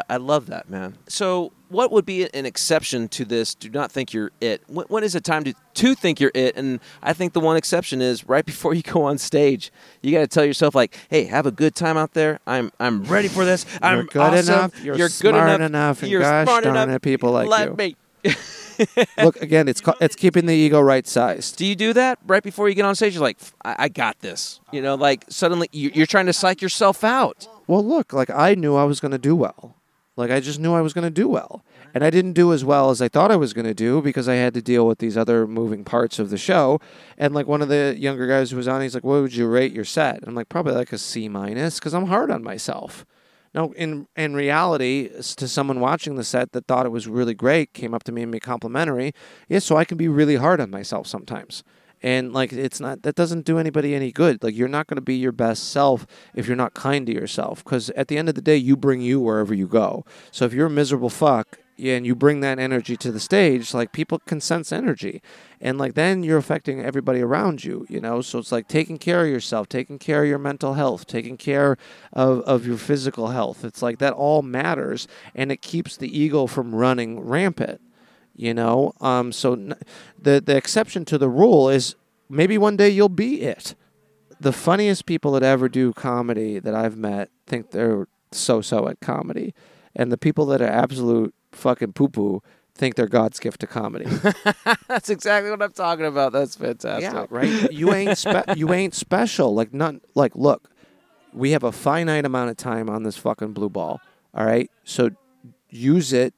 I 0.09 0.17
love 0.17 0.45
that, 0.47 0.69
man. 0.69 0.97
So, 1.07 1.51
what 1.69 1.91
would 1.91 2.05
be 2.05 2.23
an 2.33 2.45
exception 2.45 3.07
to 3.09 3.25
this? 3.25 3.55
Do 3.55 3.69
not 3.69 3.91
think 3.91 4.13
you're 4.13 4.31
it. 4.39 4.61
When, 4.67 4.85
when 4.87 5.03
is 5.03 5.15
it 5.15 5.23
time 5.23 5.43
to, 5.45 5.53
to 5.75 5.95
think 5.95 6.19
you're 6.19 6.31
it? 6.35 6.55
And 6.55 6.79
I 7.01 7.13
think 7.13 7.33
the 7.33 7.39
one 7.39 7.57
exception 7.57 8.01
is 8.01 8.27
right 8.27 8.45
before 8.53 8.73
you 8.75 8.83
go 8.83 9.03
on 9.03 9.17
stage. 9.17 9.71
You 10.03 10.11
got 10.11 10.19
to 10.19 10.27
tell 10.27 10.45
yourself 10.45 10.75
like, 10.75 10.95
"Hey, 11.09 11.23
have 11.25 11.45
a 11.47 11.51
good 11.51 11.73
time 11.75 11.97
out 11.97 12.13
there. 12.13 12.39
I'm 12.45 12.71
I'm 12.79 13.03
ready 13.05 13.27
for 13.29 13.45
this. 13.45 13.65
I'm 13.81 13.95
You're 13.97 14.03
good 14.05 14.21
awesome. 14.21 14.53
enough. 14.55 14.83
You're 14.83 14.95
good 14.97 15.11
smart 15.11 15.35
enough. 15.35 15.61
enough, 15.61 16.01
and 16.03 16.11
you're 16.11 16.21
gosh 16.21 16.45
smart 16.45 16.63
darn 16.65 16.75
enough. 16.75 16.95
it, 16.97 17.01
people 17.01 17.31
like 17.31 17.47
Let 17.47 17.69
you." 17.69 17.75
me." 17.75 17.95
Look 19.21 19.41
again, 19.41 19.67
it's 19.67 19.81
ca- 19.81 19.95
it's 19.99 20.15
keeping 20.15 20.45
the 20.45 20.53
ego 20.53 20.79
right 20.79 21.05
sized. 21.05 21.57
Do 21.57 21.65
you 21.65 21.75
do 21.75 21.93
that 21.93 22.17
right 22.27 22.43
before 22.43 22.69
you 22.69 22.75
get 22.75 22.85
on 22.85 22.95
stage? 22.95 23.13
You're 23.13 23.23
like, 23.23 23.37
I, 23.65 23.75
I 23.79 23.89
got 23.89 24.19
this. 24.21 24.61
You 24.71 24.81
know, 24.81 24.95
like 24.95 25.25
suddenly 25.29 25.67
you- 25.71 25.91
you're 25.93 26.05
trying 26.05 26.27
to 26.27 26.33
psych 26.33 26.61
yourself 26.61 27.03
out. 27.03 27.47
Well, 27.67 27.83
look, 27.85 28.13
like 28.13 28.29
I 28.29 28.55
knew 28.55 28.75
I 28.75 28.83
was 28.85 28.99
going 28.99 29.11
to 29.11 29.17
do 29.17 29.35
well. 29.35 29.75
Like 30.19 30.31
I 30.31 30.41
just 30.41 30.59
knew 30.59 30.73
I 30.73 30.81
was 30.81 30.93
going 30.93 31.05
to 31.05 31.09
do 31.09 31.29
well. 31.29 31.63
And 31.93 32.03
I 32.03 32.09
didn't 32.09 32.33
do 32.33 32.51
as 32.51 32.65
well 32.65 32.89
as 32.89 33.01
I 33.01 33.07
thought 33.07 33.31
I 33.31 33.37
was 33.37 33.53
going 33.53 33.65
to 33.65 33.73
do 33.73 34.01
because 34.01 34.27
I 34.27 34.35
had 34.35 34.53
to 34.53 34.61
deal 34.61 34.85
with 34.85 34.99
these 34.99 35.17
other 35.17 35.47
moving 35.47 35.85
parts 35.85 36.19
of 36.19 36.29
the 36.29 36.37
show. 36.37 36.79
And 37.17 37.33
like 37.33 37.47
one 37.47 37.61
of 37.61 37.69
the 37.69 37.95
younger 37.97 38.27
guys 38.27 38.51
who 38.51 38.57
was 38.57 38.67
on, 38.67 38.81
he's 38.81 38.93
like, 38.93 39.05
"What 39.05 39.21
would 39.21 39.33
you 39.33 39.47
rate 39.47 39.71
your 39.71 39.85
set?" 39.85 40.19
I'm 40.27 40.35
like, 40.35 40.49
"Probably 40.49 40.73
like 40.73 40.91
a 40.91 40.97
C 40.97 41.29
minus 41.29 41.79
because 41.79 41.93
I'm 41.93 42.07
hard 42.07 42.29
on 42.29 42.43
myself." 42.43 43.05
Now, 43.53 43.71
in 43.71 44.07
in 44.15 44.35
reality, 44.35 45.09
to 45.37 45.47
someone 45.47 45.79
watching 45.79 46.15
the 46.15 46.23
set 46.23 46.51
that 46.51 46.67
thought 46.67 46.85
it 46.85 46.89
was 46.89 47.07
really 47.07 47.33
great, 47.33 47.73
came 47.73 47.93
up 47.93 48.03
to 48.03 48.11
me 48.11 48.21
and 48.21 48.31
made 48.31 48.43
complimentary. 48.43 49.13
Yeah, 49.47 49.59
so 49.59 49.77
I 49.77 49.85
can 49.85 49.97
be 49.97 50.09
really 50.09 50.35
hard 50.35 50.59
on 50.59 50.69
myself 50.69 51.07
sometimes. 51.07 51.63
And 52.01 52.33
like 52.33 52.53
it's 52.53 52.79
not 52.79 53.03
that 53.03 53.15
doesn't 53.15 53.45
do 53.45 53.57
anybody 53.57 53.93
any 53.93 54.11
good. 54.11 54.43
Like 54.43 54.55
you're 54.55 54.67
not 54.67 54.87
going 54.87 54.95
to 54.95 55.01
be 55.01 55.15
your 55.15 55.31
best 55.31 55.69
self 55.71 56.07
if 56.33 56.47
you're 56.47 56.55
not 56.55 56.73
kind 56.73 57.05
to 57.07 57.13
yourself 57.13 57.63
cuz 57.63 57.89
at 57.91 58.07
the 58.07 58.17
end 58.17 58.29
of 58.29 58.35
the 58.35 58.41
day 58.41 58.55
you 58.55 58.77
bring 58.77 59.01
you 59.01 59.19
wherever 59.19 59.53
you 59.53 59.67
go. 59.67 60.05
So 60.31 60.45
if 60.45 60.53
you're 60.53 60.67
a 60.67 60.71
miserable 60.71 61.09
fuck 61.09 61.59
and 61.77 62.05
you 62.05 62.15
bring 62.15 62.41
that 62.41 62.59
energy 62.59 62.97
to 62.97 63.11
the 63.11 63.19
stage, 63.19 63.73
like 63.73 63.91
people 63.91 64.19
can 64.19 64.41
sense 64.41 64.71
energy. 64.71 65.21
And 65.61 65.77
like 65.77 65.93
then 65.93 66.23
you're 66.23 66.37
affecting 66.37 66.81
everybody 66.81 67.21
around 67.21 67.63
you, 67.63 67.85
you 67.89 67.99
know? 67.99 68.21
So 68.21 68.39
it's 68.39 68.51
like 68.51 68.67
taking 68.67 68.97
care 68.97 69.23
of 69.23 69.29
yourself, 69.29 69.69
taking 69.69 69.99
care 69.99 70.23
of 70.23 70.29
your 70.29 70.39
mental 70.39 70.73
health, 70.73 71.05
taking 71.05 71.37
care 71.37 71.77
of, 72.13 72.41
of 72.41 72.65
your 72.65 72.77
physical 72.77 73.27
health. 73.27 73.63
It's 73.63 73.81
like 73.81 73.99
that 73.99 74.13
all 74.13 74.41
matters 74.41 75.07
and 75.35 75.51
it 75.51 75.61
keeps 75.61 75.97
the 75.97 76.17
ego 76.17 76.47
from 76.47 76.75
running 76.75 77.19
rampant 77.19 77.81
you 78.39 78.53
know? 78.53 78.93
Um 79.01 79.31
so 79.33 79.53
n- 79.53 79.75
the 80.17 80.39
the 80.39 80.55
exception 80.55 81.03
to 81.05 81.17
the 81.17 81.29
rule 81.29 81.69
is 81.69 81.95
maybe 82.29 82.57
one 82.57 82.77
day 82.77 82.89
you'll 82.89 83.09
be 83.09 83.41
it. 83.41 83.75
The 84.39 84.53
funniest 84.53 85.05
people 85.05 85.33
that 85.33 85.43
ever 85.43 85.67
do 85.67 85.91
comedy 85.91 86.59
that 86.59 86.73
i've 86.73 86.97
met 86.97 87.29
think 87.45 87.71
they're 87.71 88.07
so 88.31 88.61
so 88.61 88.87
at 88.87 89.01
comedy. 89.01 89.53
And 89.95 90.11
the 90.11 90.17
people 90.17 90.45
that 90.47 90.61
are 90.61 90.67
absolute 90.67 91.33
fucking 91.51 91.93
poo 91.93 92.07
poo 92.07 92.41
think 92.75 92.95
they're 92.95 93.07
god's 93.07 93.39
gift 93.39 93.59
to 93.59 93.67
comedy. 93.67 94.05
That's 94.87 95.09
exactly 95.09 95.51
what 95.51 95.61
I'm 95.61 95.73
talking 95.73 96.05
about. 96.05 96.31
That's 96.31 96.55
fantastic. 96.55 97.11
yeah 97.11 97.25
right? 97.29 97.71
You 97.73 97.93
ain't 97.93 98.17
spe- 98.17 98.55
you 98.55 98.71
ain't 98.71 98.95
special. 98.95 99.53
Like 99.53 99.73
none 99.73 99.99
like 100.15 100.33
look 100.35 100.69
we 101.33 101.51
have 101.51 101.63
a 101.63 101.71
finite 101.71 102.25
amount 102.25 102.49
of 102.51 102.57
time 102.57 102.89
on 102.89 103.03
this 103.03 103.17
fucking 103.17 103.51
blue 103.53 103.69
ball 103.69 103.99
all 104.33 104.45
right? 104.45 104.71
So 104.85 105.09
use 105.69 106.13
it 106.13 106.33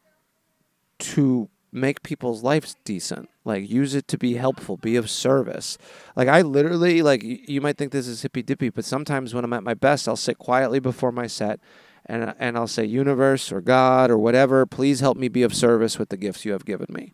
to 0.99 1.49
make 1.71 2.03
people's 2.03 2.43
lives 2.43 2.75
decent. 2.83 3.29
Like 3.45 3.69
use 3.69 3.95
it 3.95 4.07
to 4.09 4.17
be 4.17 4.35
helpful 4.35 4.77
be 4.77 4.95
of 4.95 5.09
service. 5.09 5.77
Like 6.15 6.27
i 6.27 6.41
literally 6.41 7.01
like 7.01 7.23
you 7.23 7.61
might 7.61 7.77
think 7.77 7.91
this 7.91 8.07
is 8.07 8.21
hippy 8.21 8.43
dippy 8.43 8.69
but 8.69 8.85
sometimes 8.85 9.33
when 9.33 9.43
i'm 9.43 9.53
at 9.53 9.63
my 9.63 9.73
best 9.73 10.07
i'll 10.07 10.15
sit 10.15 10.37
quietly 10.37 10.79
before 10.79 11.11
my 11.11 11.27
set 11.27 11.59
and 12.05 12.23
uh, 12.23 12.33
and 12.39 12.57
i'll 12.57 12.67
say 12.67 12.85
universe 12.85 13.51
or 13.51 13.61
god 13.61 14.11
or 14.11 14.17
whatever 14.17 14.65
please 14.65 14.99
help 14.99 15.17
me 15.17 15.27
be 15.27 15.43
of 15.43 15.53
service 15.53 15.97
with 15.97 16.09
the 16.09 16.17
gifts 16.17 16.45
you 16.45 16.51
have 16.51 16.65
given 16.65 16.87
me. 16.89 17.13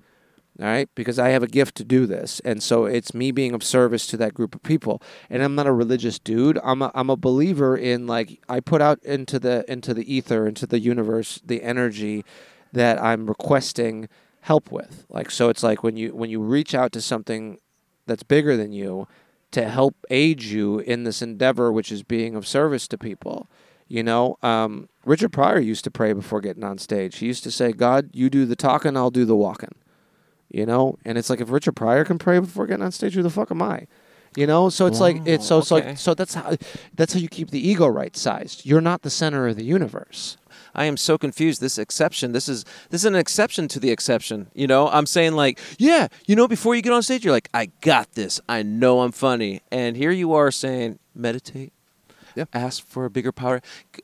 All 0.59 0.65
right 0.65 0.89
because 0.95 1.19
i 1.19 1.29
have 1.29 1.43
a 1.43 1.47
gift 1.47 1.75
to 1.75 1.83
do 1.83 2.07
this 2.07 2.39
and 2.43 2.63
so 2.63 2.85
it's 2.85 3.13
me 3.13 3.31
being 3.31 3.53
of 3.53 3.63
service 3.63 4.07
to 4.07 4.17
that 4.17 4.33
group 4.33 4.55
of 4.55 4.63
people. 4.63 5.01
And 5.29 5.43
i'm 5.43 5.55
not 5.55 5.67
a 5.67 5.71
religious 5.71 6.17
dude. 6.19 6.59
I'm 6.63 6.81
a, 6.81 6.91
I'm 6.95 7.09
a 7.09 7.15
believer 7.15 7.77
in 7.77 8.07
like 8.07 8.41
i 8.49 8.59
put 8.59 8.81
out 8.81 9.01
into 9.03 9.39
the 9.39 9.63
into 9.71 9.93
the 9.93 10.11
ether 10.11 10.47
into 10.47 10.65
the 10.65 10.79
universe 10.79 11.39
the 11.45 11.61
energy 11.61 12.25
that 12.73 13.01
i'm 13.01 13.27
requesting 13.27 14.09
help 14.41 14.71
with. 14.71 15.05
Like 15.09 15.31
so 15.31 15.49
it's 15.49 15.63
like 15.63 15.83
when 15.83 15.97
you 15.97 16.15
when 16.15 16.29
you 16.29 16.39
reach 16.39 16.73
out 16.73 16.91
to 16.93 17.01
something 17.01 17.59
that's 18.05 18.23
bigger 18.23 18.57
than 18.57 18.71
you 18.71 19.07
to 19.51 19.69
help 19.69 19.95
aid 20.09 20.43
you 20.43 20.79
in 20.79 21.03
this 21.03 21.21
endeavor 21.21 21.71
which 21.71 21.91
is 21.91 22.03
being 22.03 22.35
of 22.35 22.47
service 22.47 22.87
to 22.87 22.97
people 22.97 23.47
you 23.89 24.03
know? 24.03 24.37
Um, 24.43 24.89
richard 25.05 25.31
pryor 25.31 25.59
used 25.59 25.83
to 25.85 25.91
pray 25.91 26.11
before 26.13 26.41
getting 26.41 26.63
on 26.63 26.77
stage. 26.77 27.17
He 27.19 27.25
used 27.25 27.43
to 27.43 27.51
say 27.51 27.71
god 27.71 28.09
you 28.13 28.29
do 28.29 28.45
the 28.45 28.55
talking 28.55 28.97
i'll 28.97 29.11
do 29.11 29.25
the 29.25 29.35
walking 29.35 29.75
you 30.49 30.65
know? 30.65 30.97
And 31.05 31.17
it's 31.17 31.29
like 31.29 31.41
if 31.41 31.51
richard 31.51 31.75
pryor 31.75 32.05
can 32.05 32.17
pray 32.17 32.39
before 32.39 32.67
getting 32.67 32.83
on 32.83 32.91
stage 32.91 33.13
who 33.13 33.23
the 33.23 33.29
fuck 33.29 33.51
am 33.51 33.61
i? 33.61 33.87
You 34.35 34.45
know? 34.45 34.69
So 34.69 34.85
it's 34.85 34.99
like 34.99 35.21
it's 35.25 35.47
so 35.47 35.59
it's 35.59 35.71
okay. 35.71 35.89
like 35.89 35.97
so 35.97 36.13
that's 36.13 36.33
how 36.33 36.55
that's 36.93 37.13
how 37.13 37.19
you 37.19 37.29
keep 37.29 37.51
the 37.51 37.65
ego 37.65 37.87
right 37.87 38.15
sized 38.15 38.65
you're 38.65 38.81
not 38.81 39.01
the 39.01 39.09
center 39.09 39.47
of 39.47 39.55
the 39.55 39.65
universe 39.65 40.37
I 40.75 40.85
am 40.85 40.97
so 40.97 41.17
confused. 41.17 41.61
This 41.61 41.77
exception, 41.77 42.31
this 42.31 42.47
is 42.47 42.65
this 42.89 43.01
is 43.01 43.05
an 43.05 43.15
exception 43.15 43.67
to 43.69 43.79
the 43.79 43.91
exception. 43.91 44.47
You 44.53 44.67
know, 44.67 44.87
I'm 44.89 45.05
saying 45.05 45.33
like, 45.33 45.59
yeah, 45.77 46.07
you 46.25 46.35
know, 46.35 46.47
before 46.47 46.75
you 46.75 46.81
get 46.81 46.93
on 46.93 47.03
stage, 47.03 47.23
you're 47.25 47.33
like, 47.33 47.49
I 47.53 47.67
got 47.81 48.13
this. 48.13 48.39
I 48.47 48.63
know 48.63 49.01
I'm 49.01 49.11
funny. 49.11 49.61
And 49.71 49.95
here 49.97 50.11
you 50.11 50.33
are 50.33 50.51
saying, 50.51 50.99
meditate, 51.15 51.73
Yeah. 52.35 52.45
ask 52.53 52.85
for 52.85 53.05
a 53.05 53.09
bigger 53.09 53.31
power. 53.31 53.61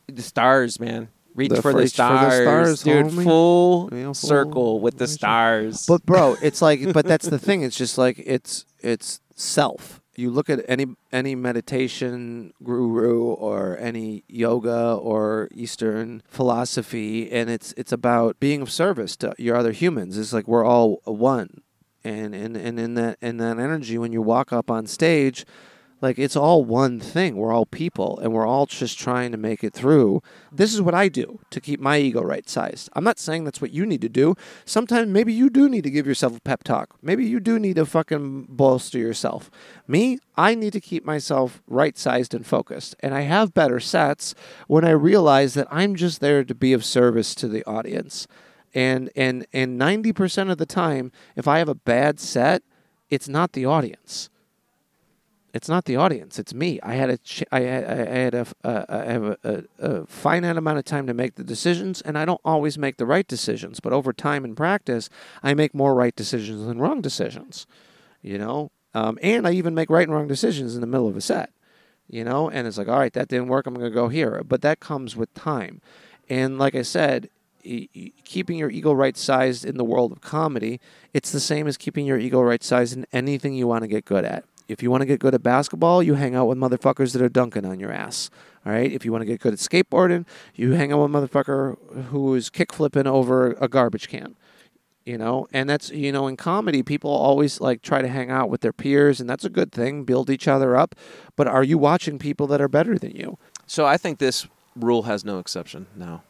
The 0.08 0.22
stars, 0.22 0.80
man. 0.80 1.10
Reach 1.36 1.50
The 1.50 1.62
for 1.64 1.72
the 1.74 1.80
reach 1.80 1.94
for 1.96 2.04
the 2.04 2.30
stars, 2.30 2.42
stars, 2.44 2.84
dude. 2.84 3.06
homie. 3.08 3.24
Full 3.24 3.90
know, 3.90 4.04
full 4.06 4.14
circle 4.14 4.80
with 4.80 5.00
the 5.00 5.08
stars. 5.08 5.86
But 5.88 6.06
bro, 6.06 6.36
it's 6.44 6.62
like, 6.62 6.94
but 6.94 7.06
that's 7.08 7.28
the 7.28 7.40
thing. 7.48 7.64
It's 7.64 7.76
just 7.76 7.98
like 7.98 8.20
it's 8.24 8.66
it's 8.82 9.20
self. 9.36 10.00
You 10.16 10.30
look 10.30 10.50
at 10.50 10.64
any 10.68 10.88
any 11.12 11.34
meditation 11.34 12.54
guru 12.64 13.24
or 13.24 13.78
any 13.80 14.24
yoga 14.28 14.94
or 14.94 15.50
Eastern 15.54 16.22
philosophy, 16.28 17.32
and 17.32 17.50
it's 17.50 17.74
it's 17.78 17.92
about 17.92 18.40
being 18.40 18.62
of 18.62 18.72
service 18.72 19.16
to 19.18 19.34
your 19.40 19.56
other 19.56 19.72
humans. 19.72 20.18
It's 20.18 20.32
like 20.32 20.48
we're 20.48 20.66
all 20.66 21.02
one, 21.06 21.62
and 22.04 22.36
and 22.36 22.56
and 22.56 22.80
in 22.80 22.94
that 22.94 23.18
in 23.22 23.38
that 23.38 23.58
energy, 23.58 23.98
when 23.98 24.14
you 24.14 24.22
walk 24.22 24.54
up 24.54 24.70
on 24.70 24.86
stage, 24.86 25.46
Like 26.04 26.20
it's 26.20 26.36
all 26.36 26.66
one 26.66 27.00
thing. 27.00 27.38
We're 27.38 27.54
all 27.54 27.66
people 27.66 28.20
and 28.20 28.34
we're 28.34 28.46
all 28.46 28.66
just 28.66 29.00
trying 29.00 29.32
to 29.32 29.38
make 29.38 29.64
it 29.64 29.74
through. 29.74 30.22
This 30.52 30.74
is 30.74 30.82
what 30.82 30.94
I 30.94 31.08
do 31.08 31.40
to 31.50 31.62
keep 31.62 31.80
my 31.80 31.98
ego 31.98 32.22
right 32.22 32.48
sized. 32.50 32.90
I'm 32.92 33.06
not 33.06 33.20
saying 33.20 33.46
that's 33.46 33.62
what 33.62 33.72
you 33.72 33.86
need 33.86 34.02
to 34.02 34.10
do. 34.10 34.36
Sometimes 34.66 35.08
maybe 35.08 35.32
you 35.32 35.50
do 35.50 35.70
need 35.70 35.86
to 35.86 35.90
give 35.90 36.06
yourself 36.06 36.36
a 36.36 36.42
pep 36.42 36.66
talk. 36.66 36.98
Maybe 37.02 37.26
you 37.26 37.40
do 37.40 37.58
need 37.58 37.78
to 37.78 37.86
fucking 37.86 38.48
bolster 38.50 38.98
yourself. 38.98 39.50
Me, 39.88 40.20
I 40.36 40.56
need 40.56 40.74
to 40.74 40.82
keep 40.82 41.06
myself 41.06 41.64
right 41.68 41.98
sized 41.98 42.34
and 42.34 42.46
focused. 42.46 42.98
And 43.00 43.14
I 43.14 43.22
have 43.22 43.54
better 43.54 43.80
sets 43.80 44.36
when 44.68 44.84
I 44.84 44.90
realize 44.90 45.54
that 45.54 45.70
I'm 45.72 45.96
just 45.96 46.20
there 46.20 46.44
to 46.44 46.54
be 46.54 46.74
of 46.74 46.84
service 46.84 47.34
to 47.36 47.48
the 47.48 47.64
audience. 47.64 48.28
And 48.74 49.10
and 49.16 49.48
and 49.54 49.80
90% 49.80 50.52
of 50.52 50.58
the 50.58 50.66
time, 50.66 51.14
if 51.38 51.48
I 51.48 51.60
have 51.60 51.70
a 51.70 51.76
bad 51.76 52.20
set, 52.20 52.62
it's 53.10 53.30
not 53.30 53.54
the 53.54 53.66
audience 53.66 54.30
it's 55.54 55.70
not 55.70 55.86
the 55.86 55.96
audience. 55.96 56.40
It's 56.40 56.54
me. 56.54 56.80
I 56.82 56.96
had 56.96 57.12
a 57.12 57.20
had, 57.52 57.52
I 57.52 57.60
had 57.62 58.34
a, 58.34 58.48
I 58.64 59.12
have 59.12 59.24
a, 59.24 59.38
a, 59.44 59.64
a, 59.78 60.06
finite 60.08 60.58
amount 60.58 60.80
of 60.80 60.86
time 60.86 61.06
to 61.06 61.14
make 61.14 61.36
the 61.36 61.44
decisions, 61.44 62.02
and 62.02 62.18
I 62.18 62.26
don't 62.26 62.42
always 62.44 62.78
make 62.80 62.98
the 62.98 63.06
right 63.06 63.28
decisions. 63.28 63.80
But 63.80 63.94
over 63.94 64.12
time 64.14 64.44
and 64.44 64.58
practice, 64.58 65.12
I 65.44 65.54
make 65.54 65.76
more 65.76 65.94
right 65.94 66.16
decisions 66.16 66.66
than 66.66 66.80
wrong 66.80 67.02
decisions. 67.02 67.68
You 68.24 68.40
know, 68.40 68.72
um, 68.96 69.20
and 69.22 69.48
I 69.48 69.52
even 69.52 69.76
make 69.76 69.92
right 69.92 70.08
and 70.08 70.14
wrong 70.14 70.28
decisions 70.28 70.74
in 70.74 70.82
the 70.82 70.88
middle 70.88 71.08
of 71.08 71.16
a 71.16 71.22
set. 71.22 71.52
You 72.08 72.24
know, 72.24 72.50
and 72.50 72.68
it's 72.68 72.78
like, 72.78 72.88
all 72.88 73.00
right, 73.00 73.14
that 73.14 73.28
didn't 73.28 73.48
work. 73.48 73.68
I'm 73.68 73.76
going 73.76 73.90
to 73.90 73.94
go 73.94 74.10
here. 74.10 74.44
But 74.44 74.62
that 74.64 74.80
comes 74.80 75.16
with 75.16 75.34
time. 75.36 75.82
And 76.30 76.58
like 76.58 76.74
I 76.74 76.82
said, 76.82 77.30
keeping 78.26 78.58
your 78.58 78.72
ego 78.72 78.92
right 78.92 79.16
sized 79.16 79.66
in 79.66 79.78
the 79.78 79.86
world 79.86 80.12
of 80.12 80.20
comedy, 80.20 80.82
it's 81.14 81.32
the 81.32 81.40
same 81.40 81.68
as 81.68 81.78
keeping 81.78 82.06
your 82.06 82.18
ego 82.18 82.42
right 82.42 82.64
sized 82.64 82.98
in 82.98 83.06
anything 83.14 83.54
you 83.54 83.68
want 83.68 83.84
to 83.84 83.88
get 83.88 84.04
good 84.04 84.26
at 84.26 84.46
if 84.68 84.82
you 84.82 84.90
want 84.90 85.02
to 85.02 85.06
get 85.06 85.20
good 85.20 85.36
at 85.36 85.44
basketball, 85.44 86.02
you 86.02 86.16
hang 86.16 86.36
out 86.36 86.48
with 86.48 86.58
motherfuckers 86.58 87.14
that 87.14 87.22
are 87.22 87.30
dunking 87.30 87.66
on 87.66 87.80
your 87.80 87.92
ass. 87.92 88.30
All 88.66 88.72
right. 88.72 88.92
If 88.92 89.04
you 89.04 89.12
want 89.12 89.24
to 89.24 89.26
get 89.26 89.42
good 89.42 89.54
at 89.54 89.60
skateboarding, 89.60 90.26
you 90.56 90.72
hang 90.72 90.92
out 90.92 91.00
with 91.00 91.14
a 91.14 91.28
motherfucker 91.28 92.06
who 92.06 92.34
is 92.36 92.50
kick 92.50 92.72
flipping 92.72 93.08
over 93.08 93.54
a 93.54 93.68
garbage 93.68 94.08
can. 94.08 94.36
You 95.06 95.18
know, 95.18 95.48
and 95.52 95.70
that's 95.70 95.90
you 95.90 96.14
know, 96.14 96.28
in 96.28 96.38
comedy, 96.38 96.82
people 96.82 97.12
always 97.12 97.60
like 97.60 97.82
try 97.82 98.02
to 98.02 98.08
hang 98.08 98.32
out 98.32 98.50
with 98.50 98.62
their 98.62 98.72
peers, 98.72 99.20
and 99.20 99.30
that's 99.30 99.44
a 99.44 99.50
good 99.50 99.74
thing, 99.74 100.06
build 100.06 100.30
each 100.30 100.48
other 100.48 100.78
up. 100.78 100.96
But 101.36 101.46
are 101.46 101.62
you 101.62 101.78
watching 101.78 102.18
people 102.18 102.48
that 102.48 102.62
are 102.62 102.70
better 102.70 102.98
than 102.98 103.12
you? 103.12 103.38
So 103.68 103.86
I 103.86 103.98
think 103.98 104.20
this 104.20 104.48
rule 104.78 105.04
has 105.04 105.26
no 105.26 105.40
exception 105.40 105.88
now, 105.98 106.24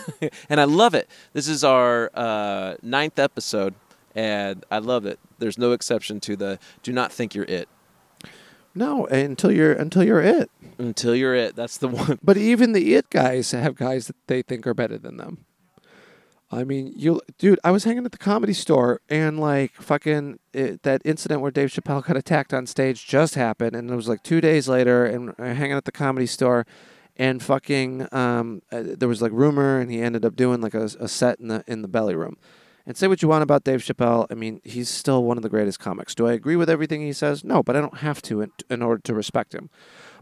and 0.48 0.60
I 0.60 0.64
love 0.64 0.94
it. 0.94 1.10
This 1.32 1.48
is 1.48 1.64
our 1.64 2.08
uh, 2.14 2.76
ninth 2.82 3.18
episode, 3.18 3.74
and 4.14 4.64
I 4.70 4.78
love 4.78 5.06
it. 5.06 5.18
There's 5.40 5.58
no 5.58 5.72
exception 5.72 6.20
to 6.20 6.36
the 6.36 6.60
do 6.84 6.92
not 6.92 7.10
think 7.10 7.34
you're 7.34 7.46
it. 7.46 7.68
No, 8.74 9.06
until 9.06 9.50
you're 9.50 9.72
until 9.72 10.04
you're 10.04 10.20
it. 10.20 10.50
Until 10.78 11.14
you're 11.14 11.34
it. 11.34 11.56
That's 11.56 11.76
the 11.76 11.88
one. 11.88 12.18
But 12.22 12.36
even 12.36 12.72
the 12.72 12.94
it 12.94 13.10
guys 13.10 13.50
have 13.50 13.76
guys 13.76 14.06
that 14.06 14.16
they 14.26 14.42
think 14.42 14.66
are 14.66 14.74
better 14.74 14.98
than 14.98 15.16
them. 15.16 15.44
I 16.52 16.64
mean, 16.64 16.92
you, 16.96 17.20
dude. 17.38 17.60
I 17.62 17.70
was 17.70 17.84
hanging 17.84 18.04
at 18.04 18.10
the 18.10 18.18
comedy 18.18 18.52
store, 18.52 19.00
and 19.08 19.38
like 19.38 19.72
fucking 19.74 20.40
it, 20.52 20.82
that 20.82 21.00
incident 21.04 21.42
where 21.42 21.52
Dave 21.52 21.68
Chappelle 21.70 22.04
got 22.04 22.16
attacked 22.16 22.52
on 22.52 22.66
stage 22.66 23.06
just 23.06 23.36
happened, 23.36 23.76
and 23.76 23.88
it 23.88 23.94
was 23.94 24.08
like 24.08 24.24
two 24.24 24.40
days 24.40 24.68
later, 24.68 25.06
and 25.06 25.32
hanging 25.38 25.76
at 25.76 25.84
the 25.84 25.92
comedy 25.92 26.26
store, 26.26 26.66
and 27.16 27.40
fucking 27.40 28.08
um, 28.12 28.62
uh, 28.72 28.82
there 28.82 29.08
was 29.08 29.22
like 29.22 29.30
rumor, 29.32 29.78
and 29.78 29.92
he 29.92 30.00
ended 30.00 30.24
up 30.24 30.34
doing 30.34 30.60
like 30.60 30.74
a, 30.74 30.90
a 30.98 31.06
set 31.06 31.38
in 31.38 31.46
the 31.48 31.62
in 31.68 31.82
the 31.82 31.88
belly 31.88 32.16
room. 32.16 32.36
And 32.86 32.96
say 32.96 33.06
what 33.06 33.22
you 33.22 33.28
want 33.28 33.42
about 33.42 33.64
Dave 33.64 33.80
Chappelle. 33.80 34.26
I 34.30 34.34
mean, 34.34 34.60
he's 34.64 34.88
still 34.88 35.22
one 35.24 35.36
of 35.36 35.42
the 35.42 35.48
greatest 35.48 35.78
comics. 35.78 36.14
Do 36.14 36.26
I 36.26 36.32
agree 36.32 36.56
with 36.56 36.70
everything 36.70 37.02
he 37.02 37.12
says? 37.12 37.44
No, 37.44 37.62
but 37.62 37.76
I 37.76 37.80
don't 37.80 37.98
have 37.98 38.22
to 38.22 38.40
in, 38.40 38.52
in 38.68 38.82
order 38.82 39.00
to 39.02 39.14
respect 39.14 39.54
him. 39.54 39.70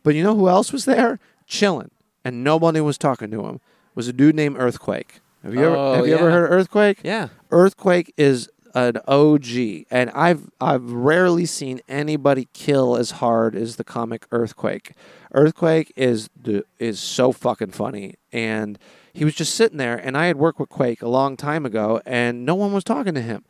But 0.02 0.14
you 0.14 0.22
know 0.22 0.34
who 0.36 0.48
else 0.48 0.72
was 0.72 0.84
there? 0.84 1.18
Chilling. 1.46 1.90
And 2.24 2.44
nobody 2.44 2.80
was 2.80 2.98
talking 2.98 3.30
to 3.30 3.46
him. 3.46 3.60
Was 3.94 4.08
a 4.08 4.12
dude 4.12 4.34
named 4.34 4.56
Earthquake. 4.58 5.20
Have 5.42 5.54
you 5.54 5.64
ever 5.64 5.76
Oh, 5.76 5.94
have 5.94 6.06
you 6.06 6.14
ever 6.14 6.30
heard 6.30 6.44
of 6.44 6.50
Earthquake? 6.50 6.98
Yeah. 7.02 7.28
Earthquake 7.50 8.12
is 8.16 8.50
an 8.74 8.98
OG, 9.08 9.86
and 9.90 10.10
I've 10.10 10.48
I've 10.60 10.90
rarely 10.90 11.46
seen 11.46 11.80
anybody 11.88 12.48
kill 12.52 12.96
as 12.96 13.12
hard 13.12 13.54
as 13.56 13.76
the 13.76 13.84
comic 13.84 14.26
Earthquake. 14.30 14.92
Earthquake 15.32 15.92
is 15.96 16.28
the 16.40 16.64
is 16.78 17.00
so 17.00 17.32
fucking 17.32 17.70
funny, 17.72 18.14
and 18.32 18.78
he 19.12 19.24
was 19.24 19.34
just 19.34 19.54
sitting 19.54 19.78
there. 19.78 19.96
And 19.96 20.16
I 20.16 20.26
had 20.26 20.36
worked 20.36 20.60
with 20.60 20.68
Quake 20.68 21.02
a 21.02 21.08
long 21.08 21.36
time 21.36 21.64
ago, 21.66 22.00
and 22.06 22.44
no 22.46 22.54
one 22.54 22.72
was 22.72 22.84
talking 22.84 23.14
to 23.14 23.22
him. 23.22 23.44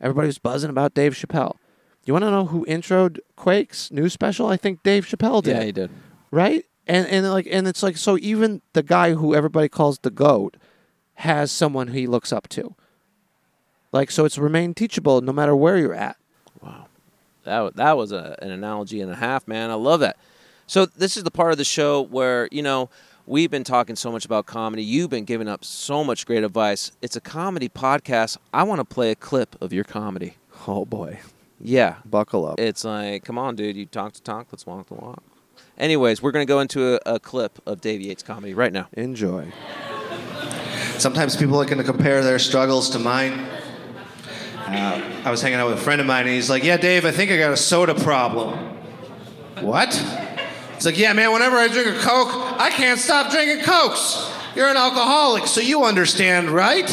Everybody 0.00 0.26
was 0.26 0.38
buzzing 0.38 0.70
about 0.70 0.94
Dave 0.94 1.14
Chappelle. 1.14 1.56
You 2.04 2.12
want 2.12 2.24
to 2.24 2.30
know 2.30 2.46
who 2.46 2.66
introed 2.66 3.18
Quake's 3.36 3.90
new 3.90 4.08
special? 4.10 4.48
I 4.48 4.56
think 4.58 4.82
Dave 4.82 5.06
Chappelle 5.06 5.42
did 5.42 5.56
Yeah, 5.56 5.64
he 5.64 5.72
did. 5.72 5.90
right? 6.30 6.64
And 6.86 7.06
and 7.08 7.30
like 7.30 7.48
and 7.50 7.66
it's 7.66 7.82
like 7.82 7.96
so 7.96 8.18
even 8.18 8.60
the 8.74 8.82
guy 8.82 9.14
who 9.14 9.34
everybody 9.34 9.68
calls 9.70 9.98
the 10.00 10.10
goat 10.10 10.56
has 11.14 11.50
someone 11.50 11.88
he 11.88 12.06
looks 12.06 12.32
up 12.32 12.48
to. 12.50 12.74
Like 13.94 14.10
so, 14.10 14.24
it's 14.24 14.36
remain 14.38 14.74
teachable 14.74 15.20
no 15.20 15.32
matter 15.32 15.54
where 15.54 15.78
you're 15.78 15.94
at. 15.94 16.16
Wow. 16.60 16.86
That, 17.44 17.76
that 17.76 17.96
was 17.96 18.10
a, 18.10 18.36
an 18.42 18.50
analogy 18.50 19.00
and 19.00 19.10
a 19.12 19.14
half, 19.14 19.46
man. 19.46 19.70
I 19.70 19.74
love 19.74 20.00
that. 20.00 20.16
So, 20.66 20.84
this 20.84 21.16
is 21.16 21.22
the 21.22 21.30
part 21.30 21.52
of 21.52 21.58
the 21.58 21.64
show 21.64 22.02
where, 22.02 22.48
you 22.50 22.60
know, 22.60 22.90
we've 23.24 23.52
been 23.52 23.62
talking 23.62 23.94
so 23.94 24.10
much 24.10 24.24
about 24.24 24.46
comedy. 24.46 24.82
You've 24.82 25.10
been 25.10 25.24
giving 25.24 25.46
up 25.46 25.64
so 25.64 26.02
much 26.02 26.26
great 26.26 26.42
advice. 26.42 26.90
It's 27.02 27.14
a 27.14 27.20
comedy 27.20 27.68
podcast. 27.68 28.36
I 28.52 28.64
want 28.64 28.80
to 28.80 28.84
play 28.84 29.12
a 29.12 29.14
clip 29.14 29.54
of 29.62 29.72
your 29.72 29.84
comedy. 29.84 30.38
Oh 30.66 30.84
boy, 30.84 31.20
Yeah. 31.60 31.96
buckle 32.04 32.46
up. 32.46 32.58
It's 32.58 32.84
like, 32.84 33.22
come 33.24 33.38
on, 33.38 33.54
dude. 33.54 33.76
You 33.76 33.86
talk 33.86 34.12
to 34.14 34.22
talk. 34.22 34.48
Let's 34.50 34.66
walk 34.66 34.88
the 34.88 34.94
walk. 34.94 35.22
Anyways, 35.78 36.20
we're 36.20 36.32
going 36.32 36.44
to 36.46 36.50
go 36.52 36.58
into 36.58 36.94
a, 37.08 37.14
a 37.14 37.20
clip 37.20 37.60
of 37.64 37.80
Dave 37.80 38.00
Yates' 38.00 38.24
comedy 38.24 38.54
right 38.54 38.72
now. 38.72 38.88
Enjoy. 38.94 39.52
Sometimes 40.98 41.36
people 41.36 41.60
are 41.60 41.64
going 41.64 41.78
to 41.78 41.84
compare 41.84 42.22
their 42.24 42.38
struggles 42.40 42.90
to 42.90 42.98
mine. 42.98 43.46
Uh, 44.66 45.00
I 45.24 45.30
was 45.30 45.42
hanging 45.42 45.58
out 45.58 45.68
with 45.68 45.78
a 45.78 45.82
friend 45.82 46.00
of 46.00 46.06
mine, 46.06 46.22
and 46.26 46.34
he's 46.34 46.48
like, 46.48 46.64
"Yeah, 46.64 46.76
Dave, 46.76 47.04
I 47.04 47.10
think 47.10 47.30
I 47.30 47.36
got 47.36 47.52
a 47.52 47.56
soda 47.56 47.94
problem." 47.94 48.58
What? 49.60 49.94
He's 50.74 50.86
like, 50.86 50.98
"Yeah, 50.98 51.12
man. 51.12 51.32
Whenever 51.32 51.56
I 51.56 51.68
drink 51.68 51.88
a 51.88 51.98
Coke, 51.98 52.30
I 52.32 52.70
can't 52.70 52.98
stop 52.98 53.30
drinking 53.30 53.64
Cokes. 53.64 54.30
You're 54.56 54.68
an 54.68 54.76
alcoholic, 54.76 55.46
so 55.46 55.60
you 55.60 55.84
understand, 55.84 56.50
right?" 56.50 56.88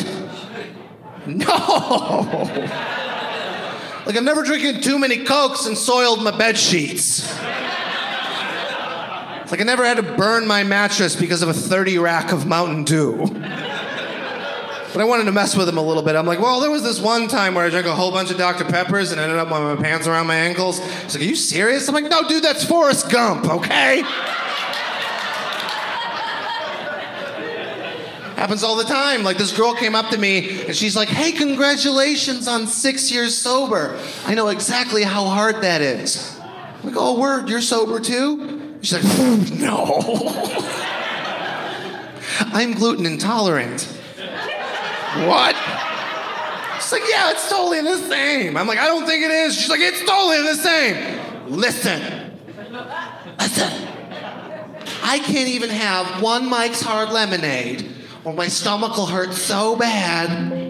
No. 1.26 1.46
like 4.06 4.18
I'm 4.18 4.26
never 4.26 4.44
drinking 4.44 4.82
too 4.82 4.98
many 4.98 5.24
Cokes 5.24 5.66
and 5.68 5.78
soiled 5.78 6.24
my 6.24 6.36
bed 6.36 6.58
sheets. 6.58 7.32
It's 9.42 9.52
like 9.52 9.62
I 9.62 9.64
never 9.64 9.86
had 9.86 9.98
to 9.98 10.04
burn 10.04 10.48
my 10.48 10.64
mattress 10.64 11.16
because 11.16 11.42
of 11.42 11.50
a 11.50 11.54
30 11.54 11.98
rack 12.00 12.32
of 12.32 12.48
Mountain 12.48 12.86
Dew. 12.86 13.28
But 14.93 14.99
I 14.99 15.06
wanted 15.06 15.23
to 15.25 15.32
mess 15.32 15.56
with 15.56 15.69
him 15.69 15.77
a 15.77 15.82
little 15.82 16.04
bit. 16.04 16.17
I'm 16.17 16.25
like, 16.25 16.39
well, 16.39 16.60
there 16.60 16.69
was 16.69 16.84
this 16.84 16.99
one 16.99 17.30
time 17.30 17.56
where 17.56 17.65
I 17.65 17.69
drank 17.69 17.86
a 17.86 17.95
whole 17.95 18.12
bunch 18.12 18.30
of 18.30 18.38
Dr. 18.38 18.65
Peppers 18.65 19.12
and 19.12 19.21
ended 19.21 19.38
up 19.38 19.49
with 19.49 19.80
my 19.80 19.82
pants 19.82 20.06
around 20.06 20.27
my 20.27 20.36
ankles. 20.36 20.80
He's 20.80 21.15
like, 21.15 21.23
are 21.23 21.27
you 21.27 21.36
serious? 21.36 21.88
I'm 21.88 21.95
like, 21.95 22.10
no, 22.10 22.27
dude, 22.27 22.43
that's 22.43 22.65
Forrest 22.65 23.10
Gump, 23.10 23.49
okay? 23.49 24.01
Happens 28.36 28.63
all 28.63 28.75
the 28.75 28.84
time. 28.84 29.23
Like 29.23 29.38
this 29.38 29.56
girl 29.56 29.75
came 29.75 29.95
up 29.95 30.10
to 30.10 30.17
me 30.17 30.65
and 30.65 30.75
she's 30.75 30.95
like, 30.95 31.08
hey, 31.08 31.32
congratulations 31.32 32.47
on 32.47 32.67
six 32.67 33.12
years 33.12 33.38
sober. 33.38 33.97
I 34.25 34.34
know 34.34 34.49
exactly 34.49 35.04
how 35.04 35.25
hard 35.25 35.62
that 35.62 35.82
is. 35.82 36.38
I'm 36.41 36.89
like, 36.89 36.95
oh, 36.97 37.19
word, 37.19 37.47
you're 37.47 37.62
sober 37.62 37.99
too? 37.99 38.77
She's 38.82 38.93
like, 38.93 39.04
no. 39.54 40.01
I'm 42.39 42.73
gluten 42.73 43.06
intolerant. 43.06 43.88
What? 45.28 45.56
She's 46.82 46.91
like, 46.91 47.04
yeah, 47.10 47.32
it's 47.32 47.50
totally 47.50 47.82
the 47.82 47.97
same. 47.97 48.58
I'm 48.58 48.67
like, 48.67 48.80
I 48.80 48.88
don't 48.88 49.06
think 49.06 49.24
it 49.24 49.32
is. 49.32 49.56
She's 49.56 49.69
like, 49.69 49.82
it's 49.82 50.00
totally 50.00 50.41
the 50.41 50.56
same. 50.56 51.19
Listen. 51.47 52.02
Listen. 53.39 53.88
I 55.04 55.19
can't 55.19 55.50
even 55.50 55.69
have 55.69 56.21
one 56.21 56.50
Mike's 56.50 56.82
Hard 56.82 57.12
Lemonade 57.12 57.86
or 58.24 58.34
my 58.34 58.47
stomach 58.47 58.95
will 58.95 59.08
hurt 59.08 59.34
so 59.34 59.76
bad 59.76 60.62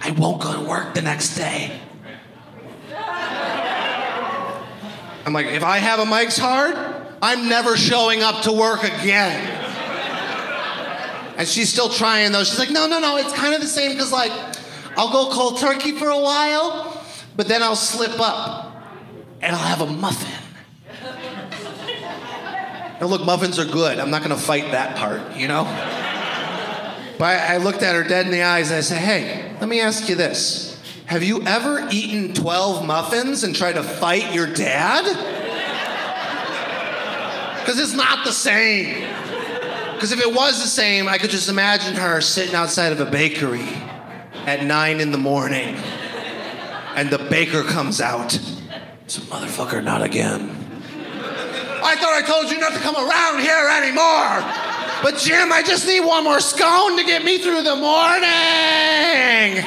I 0.00 0.10
won't 0.12 0.42
go 0.42 0.52
to 0.52 0.68
work 0.68 0.94
the 0.94 1.02
next 1.02 1.36
day. 1.36 1.78
I'm 5.24 5.32
like, 5.32 5.46
if 5.46 5.62
I 5.62 5.78
have 5.78 6.00
a 6.00 6.04
Mike's 6.04 6.38
Hard, 6.38 6.74
I'm 7.22 7.48
never 7.48 7.76
showing 7.76 8.22
up 8.22 8.42
to 8.42 8.52
work 8.52 8.82
again. 8.82 9.51
And 11.36 11.48
she's 11.48 11.72
still 11.72 11.88
trying 11.88 12.32
though. 12.32 12.44
She's 12.44 12.58
like, 12.58 12.70
no, 12.70 12.86
no, 12.86 13.00
no, 13.00 13.16
it's 13.16 13.32
kind 13.32 13.54
of 13.54 13.60
the 13.60 13.66
same 13.66 13.92
because 13.92 14.12
like 14.12 14.32
I'll 14.96 15.12
go 15.12 15.32
cold 15.32 15.58
turkey 15.58 15.92
for 15.92 16.08
a 16.08 16.18
while, 16.18 17.02
but 17.36 17.48
then 17.48 17.62
I'll 17.62 17.76
slip 17.76 18.20
up 18.20 18.84
and 19.40 19.56
I'll 19.56 19.62
have 19.62 19.80
a 19.80 19.86
muffin. 19.86 20.30
Now 23.00 23.08
look, 23.08 23.24
muffins 23.24 23.58
are 23.58 23.64
good. 23.64 23.98
I'm 23.98 24.10
not 24.10 24.22
gonna 24.22 24.36
fight 24.36 24.70
that 24.72 24.96
part, 24.96 25.36
you 25.36 25.48
know? 25.48 25.64
But 27.18 27.38
I, 27.38 27.56
looked 27.58 27.82
at 27.82 27.94
her 27.94 28.04
dead 28.04 28.26
in 28.26 28.32
the 28.32 28.42
eyes 28.42 28.70
and 28.70 28.78
I 28.78 28.80
said, 28.80 28.98
hey, 28.98 29.56
let 29.60 29.68
me 29.68 29.80
ask 29.80 30.08
you 30.08 30.14
this. 30.14 30.80
Have 31.06 31.22
you 31.22 31.42
ever 31.42 31.88
eaten 31.90 32.34
12 32.34 32.86
muffins 32.86 33.44
and 33.44 33.54
tried 33.54 33.74
to 33.74 33.82
fight 33.82 34.34
your 34.34 34.46
dad? 34.46 35.04
Because 37.60 37.78
it's 37.78 37.92
not 37.92 38.24
the 38.24 38.32
same. 38.32 39.02
Because 40.02 40.18
if 40.18 40.20
it 40.20 40.34
was 40.34 40.60
the 40.60 40.66
same, 40.66 41.06
I 41.06 41.16
could 41.16 41.30
just 41.30 41.48
imagine 41.48 41.94
her 41.94 42.20
sitting 42.20 42.56
outside 42.56 42.90
of 42.90 42.98
a 42.98 43.06
bakery 43.08 43.68
at 44.46 44.64
nine 44.64 44.98
in 44.98 45.12
the 45.12 45.16
morning, 45.16 45.76
and 46.96 47.08
the 47.08 47.18
baker 47.18 47.62
comes 47.62 48.00
out. 48.00 48.32
Some 49.06 49.22
motherfucker, 49.26 49.80
not 49.84 50.02
again. 50.02 50.50
I 51.84 51.94
thought 51.94 52.20
I 52.20 52.22
told 52.26 52.50
you 52.50 52.58
not 52.58 52.72
to 52.72 52.80
come 52.80 52.96
around 52.96 53.42
here 53.42 53.68
anymore. 53.78 54.42
But 55.04 55.20
Jim, 55.20 55.52
I 55.52 55.62
just 55.64 55.86
need 55.86 56.00
one 56.00 56.24
more 56.24 56.40
scone 56.40 56.98
to 56.98 57.04
get 57.04 57.24
me 57.24 57.38
through 57.38 57.62
the 57.62 57.76
morning. 57.76 59.62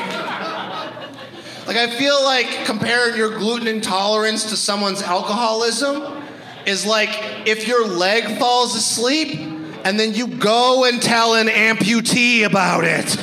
Like 1.66 1.78
I 1.78 1.96
feel 1.98 2.22
like 2.26 2.66
comparing 2.66 3.16
your 3.16 3.38
gluten 3.38 3.70
intolerance 3.70 4.50
to 4.50 4.58
someone's 4.58 5.02
alcoholism 5.02 6.26
is 6.66 6.86
like 6.86 7.48
if 7.48 7.70
your 7.70 7.88
leg 7.88 8.38
falls 8.38 8.76
asleep 8.76 9.55
and 9.86 10.00
then 10.00 10.14
you 10.16 10.28
go 10.28 10.84
and 10.84 11.02
tell 11.02 11.36
an 11.36 11.48
amputee 11.48 12.44
about 12.44 12.84
it. 12.84 13.16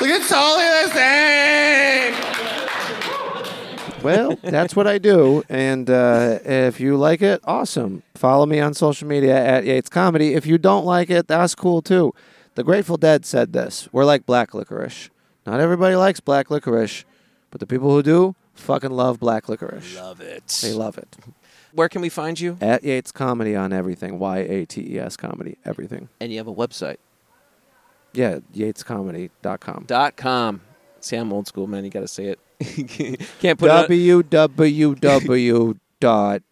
Like 0.00 0.10
it's 0.10 0.28
totally 0.28 0.64
the 0.64 0.88
same. 0.92 2.14
Well, 4.02 4.36
that's 4.42 4.76
what 4.76 4.86
I 4.86 4.98
do. 4.98 5.42
And 5.48 5.88
uh, 5.88 6.38
if 6.44 6.78
you 6.80 6.96
like 6.96 7.22
it, 7.22 7.40
awesome. 7.44 8.02
Follow 8.14 8.46
me 8.46 8.60
on 8.60 8.74
social 8.74 9.08
media 9.08 9.36
at 9.36 9.64
Yates 9.64 9.88
Comedy. 9.88 10.34
If 10.34 10.46
you 10.46 10.58
don't 10.58 10.84
like 10.84 11.10
it, 11.10 11.26
that's 11.28 11.54
cool 11.54 11.80
too. 11.82 12.12
The 12.54 12.64
Grateful 12.64 12.96
Dead 12.96 13.24
said 13.24 13.52
this 13.52 13.88
We're 13.92 14.04
like 14.04 14.26
black 14.26 14.52
licorice. 14.52 15.10
Not 15.46 15.60
everybody 15.60 15.94
likes 15.94 16.18
black 16.20 16.50
licorice, 16.50 17.04
but 17.50 17.60
the 17.60 17.66
people 17.66 17.90
who 17.90 18.02
do 18.02 18.34
fucking 18.58 18.90
love 18.90 19.18
black 19.20 19.48
licorice. 19.48 19.96
Love 19.96 20.20
it. 20.20 20.46
They 20.62 20.72
love 20.72 20.98
it. 20.98 21.16
Where 21.72 21.88
can 21.88 22.00
we 22.02 22.08
find 22.08 22.38
you? 22.40 22.56
At 22.60 22.82
Yates 22.84 23.12
Comedy 23.12 23.54
on 23.54 23.72
everything. 23.72 24.18
Y 24.18 24.38
A 24.38 24.64
T 24.66 24.94
E 24.94 24.98
S 24.98 25.16
Comedy, 25.16 25.58
everything. 25.64 26.08
And 26.20 26.32
you 26.32 26.38
have 26.38 26.48
a 26.48 26.54
website. 26.54 26.96
Yeah, 28.14 28.38
yatescomedy.com. 28.54 29.84
Dot 29.86 30.16
com. 30.16 30.62
See, 31.00 31.16
I'm 31.16 31.32
old 31.32 31.46
school, 31.46 31.66
man. 31.66 31.84
You 31.84 31.90
got 31.90 32.00
to 32.00 32.08
say 32.08 32.24
it. 32.26 32.40
Can't 33.40 33.58
put 33.58 33.66
it. 33.66 33.70
on- 33.70 33.86
www 33.86 35.78
dot 36.00 36.42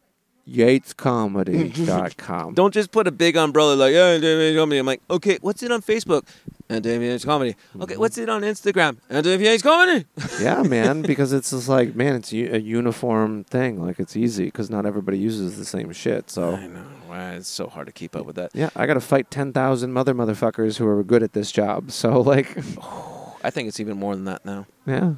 yatescomedy.com. 0.48 2.54
Don't 2.54 2.74
just 2.74 2.90
put 2.90 3.06
a 3.06 3.10
big 3.10 3.36
umbrella 3.36 3.74
like, 3.74 3.92
yeah, 3.92 4.18
David 4.18 4.56
Comedy. 4.56 4.78
I'm 4.78 4.86
like, 4.86 5.02
okay, 5.10 5.38
what's 5.40 5.62
it 5.62 5.70
on 5.72 5.82
Facebook? 5.82 6.24
And 6.68 6.82
David 6.82 7.06
Yates 7.06 7.24
Comedy. 7.24 7.54
Okay, 7.80 7.96
what's 7.96 8.18
it 8.18 8.28
on 8.28 8.42
Instagram? 8.42 8.96
And 9.08 9.22
David 9.22 9.44
Yates 9.44 9.62
Comedy. 9.62 10.04
yeah, 10.40 10.62
man, 10.62 11.02
because 11.02 11.32
it's 11.32 11.50
just 11.50 11.68
like, 11.68 11.94
man, 11.94 12.16
it's 12.16 12.32
u- 12.32 12.50
a 12.52 12.58
uniform 12.58 13.44
thing. 13.44 13.80
Like, 13.80 14.00
it's 14.00 14.16
easy 14.16 14.46
because 14.46 14.68
not 14.68 14.84
everybody 14.84 15.16
uses 15.18 15.58
the 15.58 15.64
same 15.64 15.92
shit. 15.92 16.28
So, 16.28 16.56
I 16.56 16.66
know. 16.66 16.84
Wow, 17.08 17.32
it's 17.34 17.48
so 17.48 17.68
hard 17.68 17.86
to 17.86 17.92
keep 17.92 18.16
up 18.16 18.26
with 18.26 18.34
that. 18.34 18.50
yeah, 18.52 18.70
I 18.74 18.86
got 18.86 18.94
to 18.94 19.00
fight 19.00 19.30
10,000 19.30 19.92
mother 19.92 20.12
motherfuckers 20.12 20.78
who 20.78 20.88
are 20.88 21.04
good 21.04 21.22
at 21.22 21.34
this 21.34 21.52
job. 21.52 21.92
So, 21.92 22.20
like, 22.20 22.56
I 23.44 23.50
think 23.50 23.68
it's 23.68 23.78
even 23.78 23.96
more 23.96 24.16
than 24.16 24.24
that 24.24 24.44
now. 24.44 24.66
yeah. 24.86 25.12